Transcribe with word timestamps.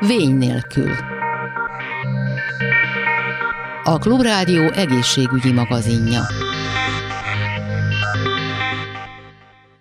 Vény 0.00 0.36
nélkül. 0.36 0.90
A 3.84 3.98
Klubrádió 3.98 4.62
egészségügyi 4.62 5.52
magazinja. 5.52 6.20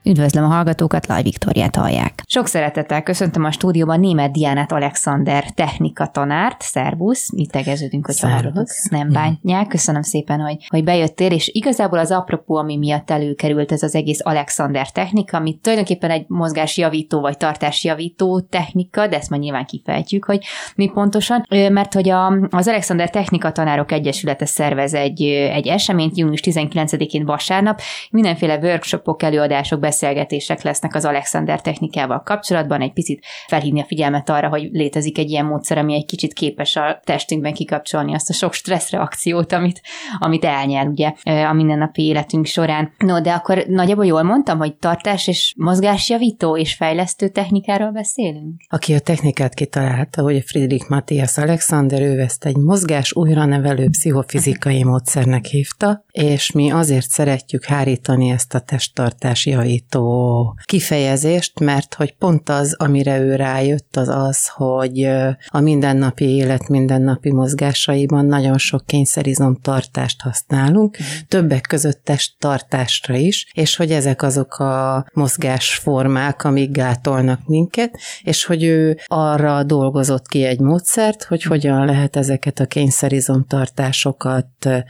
Üdvözlöm 0.04 0.44
a 0.44 0.48
hallgatókat, 0.48 1.08
Laj 1.08 1.24
Viktoriát 1.24 1.76
hallják. 1.76 2.22
Sok 2.30 2.48
szeretettel 2.48 3.04
köszöntöm 3.04 3.44
a 3.44 3.52
stúdióban 3.52 4.00
német 4.00 4.32
Diánát 4.32 4.72
Alexander 4.72 5.52
technika 5.52 6.08
tanárt. 6.08 6.62
Szervusz, 6.62 7.28
itt 7.36 7.52
tegeződünk, 7.52 8.06
hogy 8.06 8.20
hallgatók 8.20 8.68
nem 8.90 9.12
bántják. 9.12 9.68
Köszönöm 9.68 10.02
szépen, 10.02 10.40
hogy, 10.40 10.66
hogy 10.68 10.84
bejöttél, 10.84 11.32
és 11.32 11.50
igazából 11.54 12.00
az 12.00 12.12
apropó, 12.12 12.56
ami 12.56 12.78
miatt 12.78 13.10
előkerült 13.10 13.72
ez 13.72 13.84
az 13.84 13.96
egész 13.96 14.20
Alexander 14.24 14.92
technika, 14.92 15.38
ami 15.38 15.60
tulajdonképpen 15.62 16.10
egy 16.10 16.26
mozgásjavító 16.28 17.20
vagy 17.20 17.38
tartásjavító 17.38 18.42
technika, 18.42 19.08
de 19.08 19.18
ezt 19.18 19.30
majd 19.30 19.42
nyilván 19.42 19.66
kifejtjük, 19.66 20.26
hogy 20.26 20.46
mi 20.76 20.92
pontosan, 20.94 21.46
mert 21.50 21.94
hogy 21.94 22.10
a, 22.10 22.28
az 22.50 22.68
Alexander 22.68 23.10
Technika 23.10 23.52
Tanárok 23.52 23.92
Egyesülete 23.92 24.46
szervez 24.46 24.94
egy, 24.94 25.22
egy 25.32 25.68
eseményt 25.68 26.18
június 26.18 26.42
19-én 26.44 27.26
vasárnap, 27.26 27.82
mindenféle 28.12 28.58
workshopok, 28.58 29.24
előadások, 29.24 29.80
beszélgetések 29.80 30.62
lesznek 30.62 30.96
az 30.96 31.06
Alexander 31.06 31.62
technikával 31.62 32.16
kapcsolatban, 32.24 32.82
egy 32.82 32.94
picit 32.94 33.26
felhívni 33.48 33.82
a 33.82 33.86
figyelmet 33.86 34.30
arra, 34.30 34.50
hogy 34.50 34.70
létezik 34.72 35.18
egy 35.18 35.30
ilyen 35.30 35.46
módszer, 35.46 35.78
ami 35.78 35.94
egy 35.94 36.06
kicsit 36.06 36.34
képes 36.34 36.76
a 36.76 37.02
testünkben 37.04 37.54
kikapcsolni 37.54 38.14
azt 38.14 38.30
a 38.30 38.34
sok 38.34 38.54
stresszreakciót, 38.54 39.52
amit, 39.52 39.82
amit 40.20 40.46
elnyel 40.46 40.88
ugye 40.88 41.14
a 41.24 41.54
mindennapi 41.54 42.04
életünk 42.04 42.46
során. 42.46 42.92
No, 42.98 43.22
de 43.22 43.32
akkor 43.32 43.64
nagyjából 43.68 44.06
jól 44.06 44.24
mondtam, 44.24 44.58
hogy 44.58 44.76
tartás 44.76 45.28
és 45.28 45.54
mozgásjavító 45.58 46.58
és 46.58 46.74
fejlesztő 46.74 47.28
technikáról 47.30 47.92
beszélünk? 47.92 48.62
Aki 48.70 48.94
a 48.94 49.00
technikát 49.00 49.54
kitalálta, 49.54 50.22
hogy 50.22 50.44
Friedrich 50.46 50.90
Matthias 50.90 51.38
Alexander, 51.38 52.02
ő 52.02 52.20
ezt 52.20 52.46
egy 52.46 52.58
mozgás 52.58 53.14
újra 53.14 53.46
nevelő 53.46 53.90
pszichofizikai 53.90 54.84
módszernek 54.92 55.46
hívta, 55.46 56.06
és 56.12 56.52
mi 56.52 56.72
azért 56.72 57.10
szeretjük 57.10 57.66
hárítani 57.66 58.30
ezt 58.30 58.54
a 58.54 58.60
testtartás 58.60 59.46
javító 59.46 60.56
kifejezést, 60.66 61.60
mert 61.60 61.94
hogy 61.94 62.07
pont 62.14 62.50
az, 62.50 62.76
amire 62.78 63.20
ő 63.20 63.36
rájött, 63.36 63.96
az 63.98 64.08
az, 64.08 64.48
hogy 64.48 65.04
a 65.48 65.60
mindennapi 65.60 66.26
élet 66.26 66.68
mindennapi 66.68 67.32
mozgásaiban 67.32 68.26
nagyon 68.26 68.58
sok 68.58 68.86
kényszerizomtartást 68.86 70.22
használunk, 70.22 70.98
többek 71.28 71.62
között 71.62 72.04
testtartásra 72.04 73.16
is, 73.16 73.52
és 73.54 73.76
hogy 73.76 73.92
ezek 73.92 74.22
azok 74.22 74.60
a 74.60 75.06
mozgásformák, 75.14 76.44
amik 76.44 76.72
gátolnak 76.72 77.40
minket, 77.46 78.00
és 78.22 78.46
hogy 78.46 78.64
ő 78.64 78.98
arra 79.06 79.64
dolgozott 79.64 80.28
ki 80.28 80.44
egy 80.44 80.60
módszert, 80.60 81.24
hogy 81.24 81.44
hogyan 81.44 81.86
lehet 81.86 82.16
ezeket 82.16 82.60
a 82.60 82.66
kényszerizomtartásokat 82.66 84.48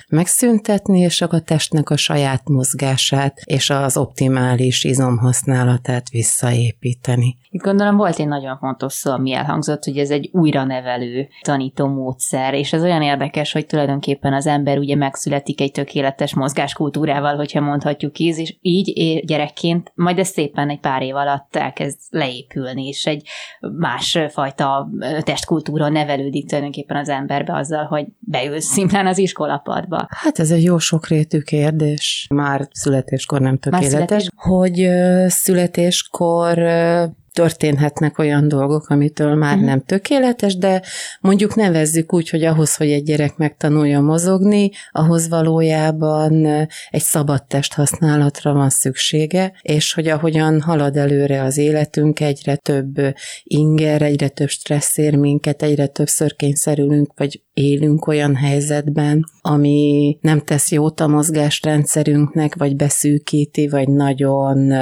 megszüntetni, 0.10 1.00
és 1.00 1.22
a 1.22 1.40
testnek 1.40 1.90
a 1.90 1.98
saját 1.98 2.50
mozgását 2.50 3.38
és 3.44 3.70
az 3.70 3.98
optimális 3.98 4.84
izomhasználatát 4.84 6.10
visszaépíteni. 6.10 7.07
Itt 7.50 7.62
gondolom 7.62 7.98
volt 7.98 8.20
egy 8.20 8.28
nagyon 8.28 8.58
fontos 8.58 8.94
szó, 8.94 9.12
ami 9.12 9.34
elhangzott, 9.34 9.84
hogy 9.84 9.98
ez 9.98 10.10
egy 10.10 10.30
újra 10.34 10.64
nevelő 10.64 11.28
tanító 11.42 11.88
módszer, 11.88 12.54
és 12.54 12.74
ez 12.74 12.84
olyan 12.84 13.02
érdekes, 13.02 13.52
hogy 13.52 13.66
tulajdonképpen 13.66 14.34
az 14.34 14.48
ember 14.48 14.78
ugye 14.78 14.96
megszületik 14.96 15.62
egy 15.62 15.72
tökéletes 15.72 16.36
mozgáskultúrával, 16.36 17.36
hogyha 17.36 17.62
mondhatjuk 17.62 18.20
így, 18.20 18.38
és 18.38 18.56
így 18.62 19.26
gyerekként, 19.26 19.92
majd 19.96 20.20
ez 20.20 20.28
szépen 20.28 20.70
egy 20.70 20.80
pár 20.80 21.02
év 21.02 21.16
alatt 21.16 21.56
elkezd 21.56 22.00
leépülni, 22.10 22.88
és 22.88 23.06
egy 23.06 23.28
másfajta 23.78 24.90
testkultúra 25.20 25.90
nevelődik 25.90 26.48
tulajdonképpen 26.48 26.98
az 26.98 27.10
emberbe 27.10 27.56
azzal, 27.56 27.86
hogy 27.86 28.06
beül 28.20 28.60
szimplán 28.60 29.08
az 29.08 29.18
iskolapadba. 29.18 30.08
Hát 30.10 30.40
ez 30.40 30.52
egy 30.52 30.64
jó 30.64 30.78
sokrétű 30.78 31.40
kérdés. 31.40 32.28
Már 32.30 32.68
születéskor 32.72 33.42
nem 33.42 33.58
tökéletes, 33.58 33.90
születés... 33.90 34.30
hogy 34.36 34.90
születéskor 35.28 36.58
történhetnek 37.38 38.18
olyan 38.18 38.48
dolgok, 38.48 38.90
amitől 38.90 39.36
már 39.36 39.54
uh-huh. 39.54 39.70
nem 39.70 39.84
tökéletes, 39.84 40.58
de 40.58 40.82
mondjuk 41.22 41.56
nevezzük 41.56 42.14
úgy, 42.14 42.30
hogy 42.30 42.44
ahhoz, 42.44 42.76
hogy 42.76 42.92
egy 42.92 43.04
gyerek 43.04 43.36
megtanulja 43.36 44.02
mozogni, 44.02 44.72
ahhoz 44.92 45.30
valójában 45.30 46.46
egy 46.90 47.02
szabad 47.02 47.46
test 47.46 47.74
használatra 47.74 48.54
van 48.54 48.70
szüksége, 48.70 49.54
és 49.62 49.94
hogy 49.94 50.08
ahogyan 50.08 50.62
halad 50.62 50.98
előre 50.98 51.44
az 51.44 51.58
életünk, 51.58 52.20
egyre 52.20 52.56
több 52.56 52.96
inger, 53.44 54.02
egyre 54.02 54.28
több 54.28 54.50
stressz 54.50 54.98
ér 54.98 55.16
minket, 55.16 55.64
egyre 55.64 55.88
többször 55.88 56.36
kényszerülünk, 56.36 57.12
vagy 57.16 57.42
élünk 57.58 58.08
olyan 58.08 58.36
helyzetben, 58.36 59.26
ami 59.42 60.18
nem 60.22 60.40
tesz 60.40 60.72
jót 60.72 61.00
a 61.00 61.08
mozgástrendszerünknek, 61.08 62.56
vagy 62.56 62.76
beszűkíti, 62.76 63.68
vagy 63.68 63.88
nagyon 63.88 64.74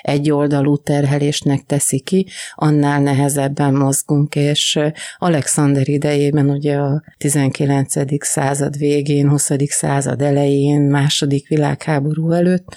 egyoldalú 0.00 0.76
terhelésnek 0.76 1.62
teszi 1.66 2.00
ki, 2.00 2.26
annál 2.54 3.00
nehezebben 3.00 3.74
mozgunk, 3.74 4.34
és 4.34 4.78
Alexander 5.18 5.88
idejében 5.88 6.50
ugye 6.50 6.76
a 6.76 7.02
19. 7.18 7.94
század 8.24 8.78
végén, 8.78 9.28
20. 9.28 9.50
század 9.66 10.22
elején, 10.22 10.80
második 10.80 11.48
világháború 11.48 12.32
előtt 12.32 12.76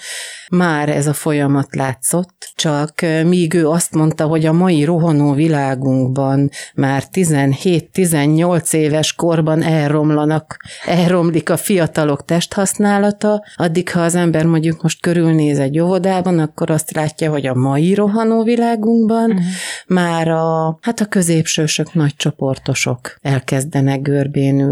már 0.50 0.88
ez 0.88 1.06
a 1.06 1.12
folyamat 1.12 1.74
látszott, 1.74 2.52
csak 2.54 3.00
míg 3.24 3.54
ő 3.54 3.68
azt 3.68 3.94
mondta, 3.94 4.26
hogy 4.26 4.46
a 4.46 4.52
mai 4.52 4.84
rohanó 4.84 5.32
világunkban 5.32 6.50
már 6.74 7.04
17-18 7.12 8.74
éves 8.74 9.14
korban 9.44 9.62
elromlanak, 9.62 10.56
elromlik 10.86 11.50
a 11.50 11.56
fiatalok 11.56 12.24
testhasználata, 12.24 13.44
addig 13.56 13.90
ha 13.90 14.00
az 14.00 14.14
ember 14.14 14.46
mondjuk 14.46 14.82
most 14.82 15.00
körülnéz 15.00 15.58
egy 15.58 15.78
óvodában, 15.78 16.38
akkor 16.38 16.70
azt 16.70 16.92
látja, 16.92 17.30
hogy 17.30 17.46
a 17.46 17.54
mai 17.54 17.94
rohanó 17.94 18.42
világunkban 18.42 19.30
uh-huh. 19.30 19.44
már 19.86 20.28
a, 20.28 20.78
hát 20.80 21.00
a 21.00 21.06
középsősök, 21.06 21.94
nagy 21.94 22.16
csoportosok 22.16 23.16
elkezdenek 23.22 24.02
görbénült, 24.02 24.62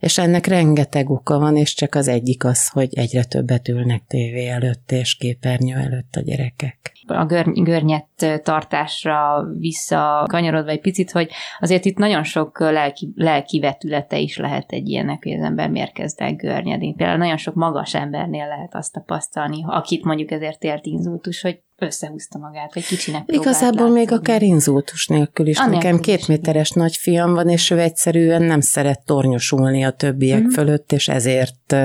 és 0.00 0.18
ennek 0.18 0.46
rengeteg 0.46 1.10
oka 1.10 1.38
van, 1.38 1.56
és 1.56 1.74
csak 1.74 1.94
az 1.94 2.08
egyik 2.08 2.44
az, 2.44 2.68
hogy 2.68 2.88
egyre 2.92 3.24
többet 3.24 3.68
ülnek 3.68 4.02
tévé 4.08 4.48
előtt, 4.48 4.92
és 4.92 5.14
képernyő 5.14 5.76
előtt 5.76 6.16
a 6.16 6.20
gyerekek. 6.20 6.92
A 7.06 7.24
görny- 7.24 7.62
görnyet 7.62 8.06
tartásra 8.42 9.44
visszakanyarodva 9.58 10.70
egy 10.70 10.80
picit, 10.80 11.10
hogy 11.10 11.30
azért 11.58 11.84
itt 11.84 11.96
nagyon 11.96 12.22
sok 12.22 12.60
lelki, 12.60 13.12
lelki 13.14 13.60
vetülete 13.60 14.18
is 14.18 14.36
lehet 14.36 14.72
egy 14.72 14.88
ilyennek, 14.88 15.22
hogy 15.22 15.32
az 15.32 15.42
ember 15.42 15.70
miért 15.70 15.92
kezd 15.92 16.20
el 16.20 16.34
görnyedni. 16.34 16.94
Például 16.94 17.18
nagyon 17.18 17.36
sok 17.36 17.54
magas 17.54 17.94
embernél 17.94 18.46
lehet 18.46 18.74
azt 18.74 18.92
tapasztalni, 18.92 19.64
akit 19.66 20.04
mondjuk 20.04 20.30
ezért 20.30 20.64
ért 20.64 20.86
inzultus, 20.86 21.40
hogy 21.40 21.62
összehúzta 21.82 22.38
magát, 22.38 22.74
vagy 22.74 22.86
kicsinek 22.86 23.22
Igazából 23.26 23.82
látni. 23.82 23.98
még 23.98 24.12
akár 24.12 24.42
inzultus 24.42 25.06
nélkül 25.06 25.46
is. 25.46 25.58
Annélkül 25.58 25.78
Nekem 25.90 26.00
két 26.00 26.28
méteres 26.28 26.70
nagyfiam 26.70 27.34
van, 27.34 27.48
és 27.48 27.70
ő 27.70 27.78
egyszerűen 27.78 28.42
nem 28.42 28.60
szeret 28.60 29.04
tornyosulni 29.04 29.84
a 29.84 29.90
többiek 29.90 30.40
mm-hmm. 30.40 30.48
fölött, 30.48 30.92
és 30.92 31.08
ezért 31.08 31.76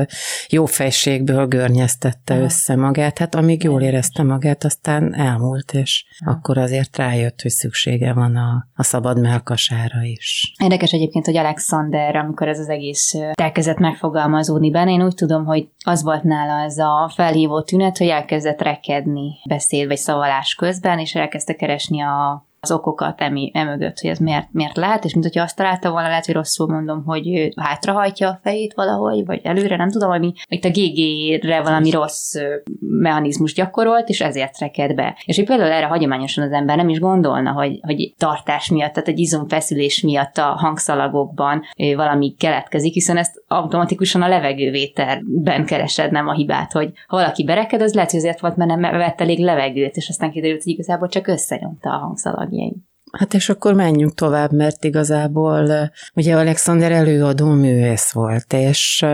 jó 0.50 0.66
fejségből 0.66 1.48
görnyeztette 1.48 2.34
Aha. 2.34 2.44
össze 2.44 2.76
magát. 2.76 3.18
Hát 3.18 3.36
amíg 3.36 3.64
jól 3.64 3.82
érezte 3.82 4.24
magát, 4.24 4.64
aztán 4.64 5.16
elmúlt, 5.16 5.74
és 5.74 6.06
Aha. 6.26 6.38
akkor 6.38 6.58
azért 6.58 6.98
rájött, 6.98 7.42
hogy 7.42 7.52
szüksége 7.52 8.14
van 8.14 8.36
a, 8.36 8.68
a 8.76 8.84
szabad 8.84 9.20
melkasára 9.20 10.02
is. 10.02 10.54
Érdekes 10.64 10.92
egyébként, 10.92 11.26
hogy 11.26 11.38
Alexander, 11.38 12.16
amikor 12.16 12.48
ez 12.48 12.60
az 12.60 12.70
egész 12.70 13.14
elkezdett 13.34 13.78
megfogalmazódni 13.78 14.72
benne, 14.72 14.92
én 14.92 15.04
úgy 15.04 15.16
tudom, 15.16 15.46
hogy 15.46 15.68
az 15.84 16.04
volt 16.04 16.24
nála 16.24 16.64
ez 16.64 16.78
a 16.78 17.12
felhívó 17.16 17.62
tünet, 17.62 17.98
hogy 17.98 18.08
elkezdett 18.08 18.62
rekedni 18.62 19.32
beszél 19.50 19.85
beszéd 19.88 20.06
vagy 20.08 20.16
szavalás 20.16 20.56
közben, 20.56 21.00
és 21.00 21.16
elkezdte 21.16 21.56
keresni 21.56 22.02
a 22.02 22.46
az 22.66 22.72
okokat 22.72 23.22
emi, 23.22 23.52
emögött, 23.54 24.00
hogy 24.00 24.10
ez 24.10 24.18
miért, 24.18 24.48
miért 24.52 24.78
lehet, 24.78 25.06
és 25.06 25.14
mint 25.14 25.26
hogyha 25.26 25.44
azt 25.44 25.56
találta 25.56 25.92
volna, 25.92 26.08
lehet, 26.08 26.26
hogy 26.26 26.36
rosszul 26.36 26.68
mondom, 26.68 27.04
hogy 27.06 27.54
hátrahajtja 27.56 28.30
a 28.30 28.40
fejét 28.44 28.74
valahogy, 28.74 29.26
vagy 29.26 29.40
előre, 29.44 29.76
nem 29.76 29.90
tudom, 29.90 30.12
ami 30.12 30.34
itt 30.48 30.66
a 30.66 30.70
GG-re 30.70 31.62
valami 31.62 31.90
rossz 31.90 32.36
mechanizmus 32.80 33.54
gyakorolt, 33.54 34.10
és 34.10 34.22
ezért 34.22 34.60
reked 34.60 34.96
be. 34.96 35.18
És 35.26 35.36
hogy 35.36 35.46
például 35.46 35.72
erre 35.72 35.86
hagyományosan 35.86 36.44
az 36.44 36.52
ember 36.52 36.78
nem 36.78 36.90
is 36.90 37.00
gondolna, 37.00 37.52
hogy, 37.52 37.80
hogy 37.82 38.14
tartás 38.18 38.70
miatt, 38.70 38.94
tehát 38.94 39.10
egy 39.10 39.20
izomfeszülés 39.20 40.02
miatt 40.02 40.38
a 40.38 40.56
hangszalagokban 40.58 41.62
valami 41.96 42.36
keletkezik, 42.38 42.94
hiszen 42.94 43.18
ezt 43.18 43.44
automatikusan 43.48 44.22
a 44.22 44.28
levegővételben 44.28 45.66
keresed 45.66 46.12
nem 46.12 46.28
a 46.28 46.34
hibát, 46.34 46.72
hogy 46.72 46.90
ha 47.08 47.18
valaki 47.18 47.44
bereked, 47.44 47.82
az 47.82 47.94
lehet, 47.94 48.12
hogy 48.12 48.20
azért 48.20 48.40
volt, 48.40 48.56
mert 48.56 48.76
nem 48.76 48.82
vett 48.92 49.22
elég 49.22 49.40
levegőt, 49.40 49.96
és 49.96 50.10
aztán 50.10 50.32
kiderült, 50.32 50.64
hogy 50.64 50.74
igazából 50.74 51.08
csak 51.08 51.28
összenyomta 51.28 51.90
a 51.90 52.16
hangszalagjait. 52.56 52.84
Hát 53.12 53.34
és 53.34 53.50
akkor 53.50 53.74
menjünk 53.74 54.14
tovább, 54.14 54.52
mert 54.52 54.84
igazából 54.84 55.92
ugye 56.14 56.36
Alexander 56.36 56.92
előadó 56.92 57.50
művész 57.50 58.12
volt, 58.12 58.54
és 58.54 59.06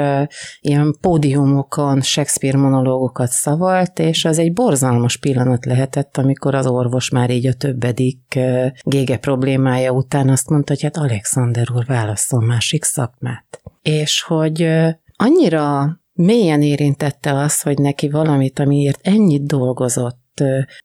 ilyen 0.61 0.95
pódiumokon 1.01 2.01
Shakespeare 2.01 2.57
monológokat 2.57 3.29
szavalt, 3.29 3.99
és 3.99 4.25
az 4.25 4.39
egy 4.39 4.53
borzalmas 4.53 5.17
pillanat 5.17 5.65
lehetett, 5.65 6.17
amikor 6.17 6.55
az 6.55 6.67
orvos 6.67 7.09
már 7.09 7.29
így 7.29 7.47
a 7.47 7.53
többedik 7.53 8.39
gége 8.83 9.17
problémája 9.17 9.91
után 9.91 10.29
azt 10.29 10.49
mondta, 10.49 10.73
hogy 10.73 10.81
hát 10.83 10.97
Alexander 10.97 11.67
úr 11.75 11.85
válaszol 11.85 12.45
másik 12.45 12.83
szakmát. 12.83 13.61
És 13.81 14.21
hogy 14.21 14.67
annyira 15.15 15.99
mélyen 16.13 16.61
érintette 16.61 17.33
az, 17.33 17.61
hogy 17.61 17.77
neki 17.77 18.09
valamit, 18.09 18.59
amiért 18.59 18.99
ennyit 19.01 19.45
dolgozott, 19.45 20.20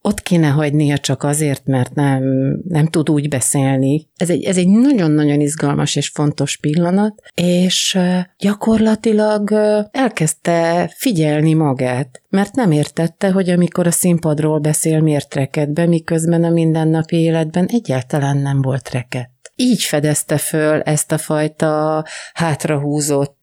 ott 0.03 0.23
kéne 0.23 0.49
hagynia 0.49 0.99
csak 0.99 1.23
azért, 1.23 1.67
mert 1.67 1.95
nem, 1.95 2.23
nem 2.69 2.87
tud 2.87 3.11
úgy 3.11 3.29
beszélni. 3.29 4.09
Ez 4.17 4.31
egy, 4.31 4.45
ez 4.45 4.57
egy 4.57 4.69
nagyon-nagyon 4.69 5.41
izgalmas 5.41 5.97
és 5.97 6.09
fontos 6.09 6.57
pillanat, 6.57 7.23
és 7.35 7.99
gyakorlatilag 8.39 9.53
elkezdte 9.91 10.91
figyelni 10.97 11.55
magát, 11.55 12.23
mert 12.29 12.55
nem 12.55 12.71
értette, 12.71 13.31
hogy 13.31 13.51
amikor 13.51 13.87
a 13.87 13.91
színpadról 13.91 14.59
beszél, 14.59 15.01
miért 15.01 15.35
reked 15.35 15.69
be, 15.71 15.87
miközben 15.87 16.45
a 16.45 16.51
mindennapi 16.51 17.17
életben 17.17 17.67
egyáltalán 17.67 18.37
nem 18.37 18.63
reked. 18.63 18.95
reket. 19.17 19.31
Így 19.55 19.83
fedezte 19.83 20.39
föl 20.39 20.81
ezt 20.81 21.13
a 21.13 21.19
fajta 21.19 22.05
hátrahúzott 22.33 23.36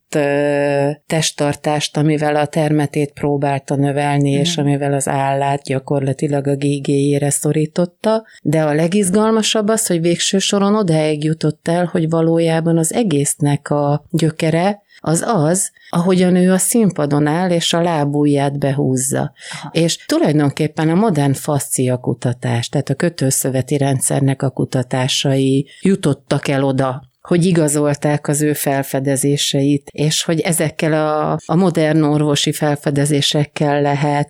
testtartást, 1.05 1.97
amivel 1.97 2.35
a 2.35 2.45
termetét 2.45 3.11
próbálta 3.11 3.75
növelni, 3.75 4.35
mm. 4.35 4.39
és 4.39 4.57
amivel 4.57 4.93
az 4.93 5.07
állát 5.07 5.63
gyakorlatilag 5.63 6.47
a 6.47 6.55
gégéjére 6.55 7.29
szorította, 7.29 8.23
de 8.41 8.63
a 8.63 8.73
legizgalmasabb 8.73 9.67
az, 9.67 9.87
hogy 9.87 10.01
végső 10.01 10.37
soron 10.37 10.75
odáig 10.75 11.23
jutott 11.23 11.67
el, 11.67 11.85
hogy 11.91 12.09
valójában 12.09 12.77
az 12.77 12.93
egésznek 12.93 13.69
a 13.69 14.05
gyökere 14.09 14.81
az 15.05 15.23
az, 15.27 15.71
ahogyan 15.89 16.35
ő 16.35 16.51
a 16.51 16.57
színpadon 16.57 17.27
áll, 17.27 17.49
és 17.49 17.73
a 17.73 17.81
lábújját 17.81 18.59
behúzza. 18.59 19.33
Aha. 19.51 19.69
És 19.71 20.05
tulajdonképpen 20.05 20.89
a 20.89 20.95
modern 20.95 21.33
fascia 21.33 21.97
kutatás, 21.97 22.69
tehát 22.69 22.89
a 22.89 22.95
kötőszöveti 22.95 23.77
rendszernek 23.77 24.41
a 24.41 24.49
kutatásai 24.49 25.67
jutottak 25.81 26.47
el 26.47 26.63
oda, 26.63 27.11
hogy 27.27 27.45
igazolták 27.45 28.27
az 28.27 28.41
ő 28.41 28.53
felfedezéseit, 28.53 29.89
és 29.91 30.23
hogy 30.23 30.39
ezekkel 30.39 30.93
a, 30.93 31.37
a 31.45 31.55
modern 31.55 32.01
orvosi 32.01 32.51
felfedezésekkel 32.51 33.81
lehet 33.81 34.27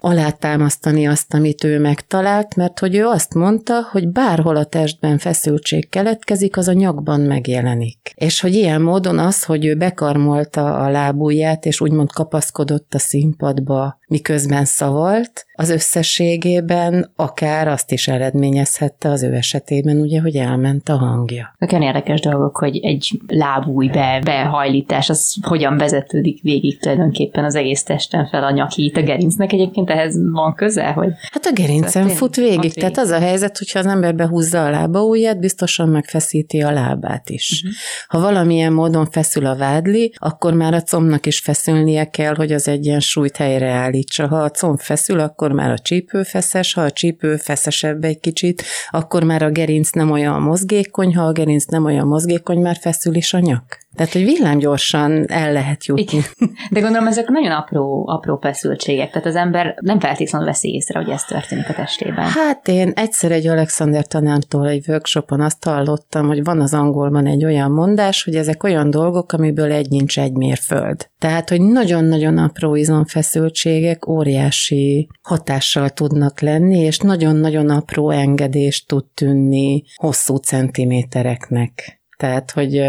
alátámasztani 0.00 1.06
azt, 1.06 1.34
amit 1.34 1.64
ő 1.64 1.78
megtalált, 1.78 2.56
mert 2.56 2.78
hogy 2.78 2.94
ő 2.94 3.06
azt 3.06 3.34
mondta, 3.34 3.88
hogy 3.90 4.08
bárhol 4.08 4.56
a 4.56 4.64
testben 4.64 5.18
feszültség 5.18 5.88
keletkezik, 5.88 6.56
az 6.56 6.68
a 6.68 6.72
nyakban 6.72 7.20
megjelenik. 7.20 8.12
És 8.14 8.40
hogy 8.40 8.54
ilyen 8.54 8.82
módon 8.82 9.18
az, 9.18 9.44
hogy 9.44 9.66
ő 9.66 9.74
bekarmolta 9.74 10.74
a 10.74 10.90
lábúját, 10.90 11.66
és 11.66 11.80
úgymond 11.80 12.12
kapaszkodott 12.12 12.94
a 12.94 12.98
színpadba, 12.98 14.00
miközben 14.06 14.64
szavalt, 14.64 15.46
az 15.54 15.70
összességében 15.70 17.10
akár 17.16 17.68
azt 17.68 17.92
is 17.92 18.08
eredményezhette 18.08 19.08
az 19.08 19.22
ő 19.22 19.34
esetében, 19.34 20.00
ugye, 20.00 20.20
hogy 20.20 20.36
elment 20.36 20.88
a 20.88 20.96
hangja. 20.96 21.54
Nekem 21.58 21.80
érdekes 21.80 22.20
dolgok, 22.20 22.56
hogy 22.56 22.78
egy 22.82 23.20
lábúj 23.26 23.88
be, 23.88 24.20
behajlítás, 24.24 25.10
az 25.10 25.36
hogyan 25.42 25.76
vezetődik 25.76 26.42
végig 26.42 26.80
tulajdonképpen 26.80 27.44
az 27.44 27.54
egész 27.54 27.82
testen 27.82 28.26
fel 28.26 28.44
a 28.44 28.50
nyakít, 28.50 28.96
a 28.96 29.02
gerincnek 29.02 29.51
egyébként 29.52 29.90
ehhez 29.90 30.30
van 30.32 30.54
köze? 30.54 30.86
Hogy 30.86 31.08
hát 31.30 31.46
a 31.46 31.52
gerincen 31.52 32.08
fut 32.08 32.36
végig, 32.36 32.60
végig, 32.60 32.74
tehát 32.74 32.98
az 32.98 33.10
a 33.10 33.18
helyzet, 33.18 33.58
hogyha 33.58 33.78
az 33.78 33.86
ember 33.86 34.14
behúzza 34.14 34.64
a 34.64 34.70
lábaujját, 34.70 35.38
biztosan 35.38 35.88
megfeszíti 35.88 36.60
a 36.60 36.70
lábát 36.70 37.30
is. 37.30 37.62
Uh-huh. 37.62 37.72
Ha 38.08 38.20
valamilyen 38.20 38.72
módon 38.72 39.10
feszül 39.10 39.46
a 39.46 39.56
vádli, 39.56 40.14
akkor 40.18 40.54
már 40.54 40.74
a 40.74 40.82
combnak 40.82 41.26
is 41.26 41.38
feszülnie 41.38 42.10
kell, 42.10 42.34
hogy 42.34 42.52
az 42.52 42.68
egyensúlyt 42.68 43.36
helyreállítsa. 43.36 44.28
Ha 44.28 44.36
a 44.36 44.50
comb 44.50 44.80
feszül, 44.80 45.20
akkor 45.20 45.52
már 45.52 45.70
a 45.70 45.78
csípő 45.78 46.22
feszes, 46.22 46.72
ha 46.72 46.80
a 46.80 46.90
csípő 46.90 47.36
feszesebb 47.36 48.04
egy 48.04 48.20
kicsit, 48.20 48.62
akkor 48.90 49.22
már 49.24 49.42
a 49.42 49.50
gerinc 49.50 49.90
nem 49.90 50.10
olyan 50.10 50.42
mozgékony, 50.42 51.14
ha 51.16 51.22
a 51.22 51.32
gerinc 51.32 51.64
nem 51.64 51.84
olyan 51.84 52.06
mozgékony, 52.06 52.58
már 52.58 52.76
feszül 52.76 53.14
is 53.14 53.34
a 53.34 53.38
nyak. 53.38 53.81
Tehát, 53.94 54.12
hogy 54.12 54.24
villámgyorsan 54.24 55.24
el 55.28 55.52
lehet 55.52 55.84
jutni. 55.84 56.02
Igen. 56.02 56.22
De 56.70 56.80
gondolom, 56.80 57.06
ezek 57.06 57.28
nagyon 57.28 57.52
apró, 57.52 58.08
apró 58.08 58.38
feszültségek, 58.42 59.10
tehát 59.10 59.26
az 59.26 59.36
ember 59.36 59.74
nem 59.80 60.00
feltétlenül 60.00 60.46
veszi 60.46 60.74
észre, 60.74 60.98
hogy 60.98 61.10
ez 61.10 61.24
történik 61.24 61.68
a 61.68 61.72
testében. 61.72 62.24
Hát 62.24 62.68
én 62.68 62.92
egyszer 62.94 63.32
egy 63.32 63.46
Alexander 63.46 64.06
tanártól 64.06 64.68
egy 64.68 64.88
workshopon 64.88 65.40
azt 65.40 65.64
hallottam, 65.64 66.26
hogy 66.26 66.44
van 66.44 66.60
az 66.60 66.74
angolban 66.74 67.26
egy 67.26 67.44
olyan 67.44 67.70
mondás, 67.70 68.24
hogy 68.24 68.34
ezek 68.34 68.62
olyan 68.62 68.90
dolgok, 68.90 69.32
amiből 69.32 69.72
egy 69.72 69.88
nincs 69.88 70.18
egy 70.18 70.32
mérföld. 70.32 71.10
Tehát, 71.18 71.48
hogy 71.48 71.60
nagyon-nagyon 71.60 72.38
apró 72.38 72.74
izomfeszültségek 72.74 74.08
óriási 74.08 75.08
hatással 75.22 75.90
tudnak 75.90 76.40
lenni, 76.40 76.78
és 76.78 76.98
nagyon-nagyon 76.98 77.70
apró 77.70 78.10
engedést 78.10 78.88
tud 78.88 79.04
tűnni 79.14 79.82
hosszú 79.94 80.36
centimétereknek. 80.36 82.01
Tehát, 82.16 82.50
hogy 82.50 82.82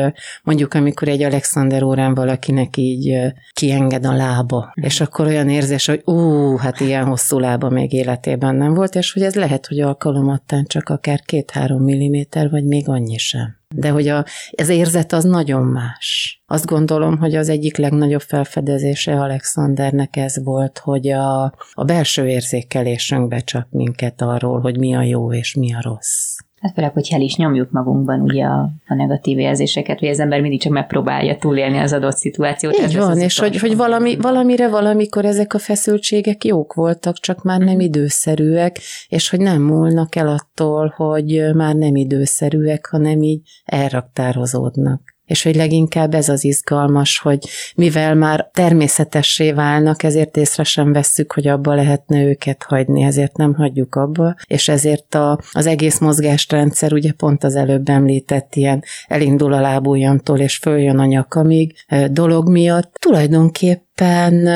mondjuk, 0.43 0.73
amikor 0.73 1.07
egy 1.07 1.23
Alexander 1.23 1.83
órán 1.83 2.13
valakinek 2.13 2.77
így 2.77 3.15
kienged 3.53 4.05
a 4.05 4.13
lába, 4.13 4.73
mm. 4.79 4.83
és 4.83 5.01
akkor 5.01 5.25
olyan 5.25 5.49
érzés, 5.49 5.85
hogy 5.85 6.01
ú, 6.05 6.55
hát 6.55 6.79
ilyen 6.79 7.05
hosszú 7.05 7.39
lába 7.39 7.69
még 7.69 7.93
életében 7.93 8.55
nem 8.55 8.73
volt, 8.73 8.95
és 8.95 9.11
hogy 9.11 9.21
ez 9.21 9.35
lehet, 9.35 9.65
hogy 9.65 9.79
alkalomattán 9.79 10.65
csak 10.65 10.89
akár 10.89 11.21
két-három 11.21 11.83
milliméter, 11.83 12.49
vagy 12.49 12.65
még 12.65 12.89
annyi 12.89 13.17
sem. 13.17 13.61
De 13.75 13.89
hogy 13.89 14.07
a, 14.07 14.25
ez 14.51 14.69
érzet 14.69 15.13
az 15.13 15.23
nagyon 15.23 15.63
más. 15.63 16.41
Azt 16.45 16.65
gondolom, 16.65 17.17
hogy 17.17 17.35
az 17.35 17.49
egyik 17.49 17.77
legnagyobb 17.77 18.21
felfedezése 18.21 19.19
Alexandernek 19.21 20.15
ez 20.15 20.43
volt, 20.43 20.77
hogy 20.77 21.09
a, 21.09 21.43
a 21.73 21.83
belső 21.85 22.27
érzékelésünk 22.27 23.27
becsap 23.27 23.67
minket 23.69 24.21
arról, 24.21 24.59
hogy 24.59 24.77
mi 24.77 24.95
a 24.95 25.01
jó 25.01 25.33
és 25.33 25.55
mi 25.55 25.73
a 25.73 25.81
rossz. 25.81 26.37
Hát 26.63 26.73
főleg, 26.73 26.93
hogy 26.93 27.09
el 27.11 27.21
is 27.21 27.35
nyomjuk 27.35 27.71
magunkban 27.71 28.21
ugye 28.21 28.43
a, 28.43 28.69
a 28.87 28.95
negatív 28.95 29.39
érzéseket, 29.39 29.99
hogy 29.99 30.07
az 30.07 30.19
ember 30.19 30.41
mindig 30.41 30.61
csak 30.61 30.71
megpróbálja 30.71 31.35
túlélni 31.35 31.77
az 31.77 31.93
adott 31.93 32.17
szituációt. 32.17 32.79
Így 32.79 32.97
van, 32.97 33.17
és 33.17 33.39
hogy, 33.39 33.59
hogy 33.59 33.75
valami, 33.75 34.17
valamire 34.17 34.69
valamikor 34.69 35.25
ezek 35.25 35.53
a 35.53 35.59
feszültségek 35.59 36.43
jók 36.43 36.73
voltak, 36.73 37.15
csak 37.19 37.43
már 37.43 37.59
nem 37.59 37.79
időszerűek, 37.79 38.79
és 39.07 39.29
hogy 39.29 39.39
nem 39.39 39.61
múlnak 39.61 40.15
el 40.15 40.27
attól, 40.27 40.93
hogy 40.95 41.49
már 41.53 41.75
nem 41.75 41.95
időszerűek, 41.95 42.85
hanem 42.85 43.21
így 43.21 43.41
elraktározódnak 43.65 45.12
és 45.25 45.43
hogy 45.43 45.55
leginkább 45.55 46.13
ez 46.13 46.29
az 46.29 46.43
izgalmas, 46.43 47.19
hogy 47.19 47.49
mivel 47.75 48.15
már 48.15 48.49
természetessé 48.53 49.51
válnak, 49.51 50.03
ezért 50.03 50.37
észre 50.37 50.63
sem 50.63 50.93
vesszük, 50.93 51.33
hogy 51.33 51.47
abba 51.47 51.73
lehetne 51.73 52.23
őket 52.23 52.63
hagyni, 52.63 53.03
ezért 53.03 53.37
nem 53.37 53.53
hagyjuk 53.53 53.95
abba, 53.95 54.35
és 54.47 54.67
ezért 54.67 55.15
a, 55.15 55.39
az 55.51 55.65
egész 55.65 55.99
mozgásrendszer, 55.99 56.93
ugye 56.93 57.11
pont 57.11 57.43
az 57.43 57.55
előbb 57.55 57.89
említett 57.89 58.55
ilyen 58.55 58.83
elindul 59.07 59.53
a 59.53 59.61
lábujjamtól, 59.61 60.39
és 60.39 60.57
följön 60.57 60.99
a 60.99 61.05
nyakamig 61.05 61.75
dolog 62.11 62.49
miatt, 62.49 62.93
tulajdonképpen 62.99 64.47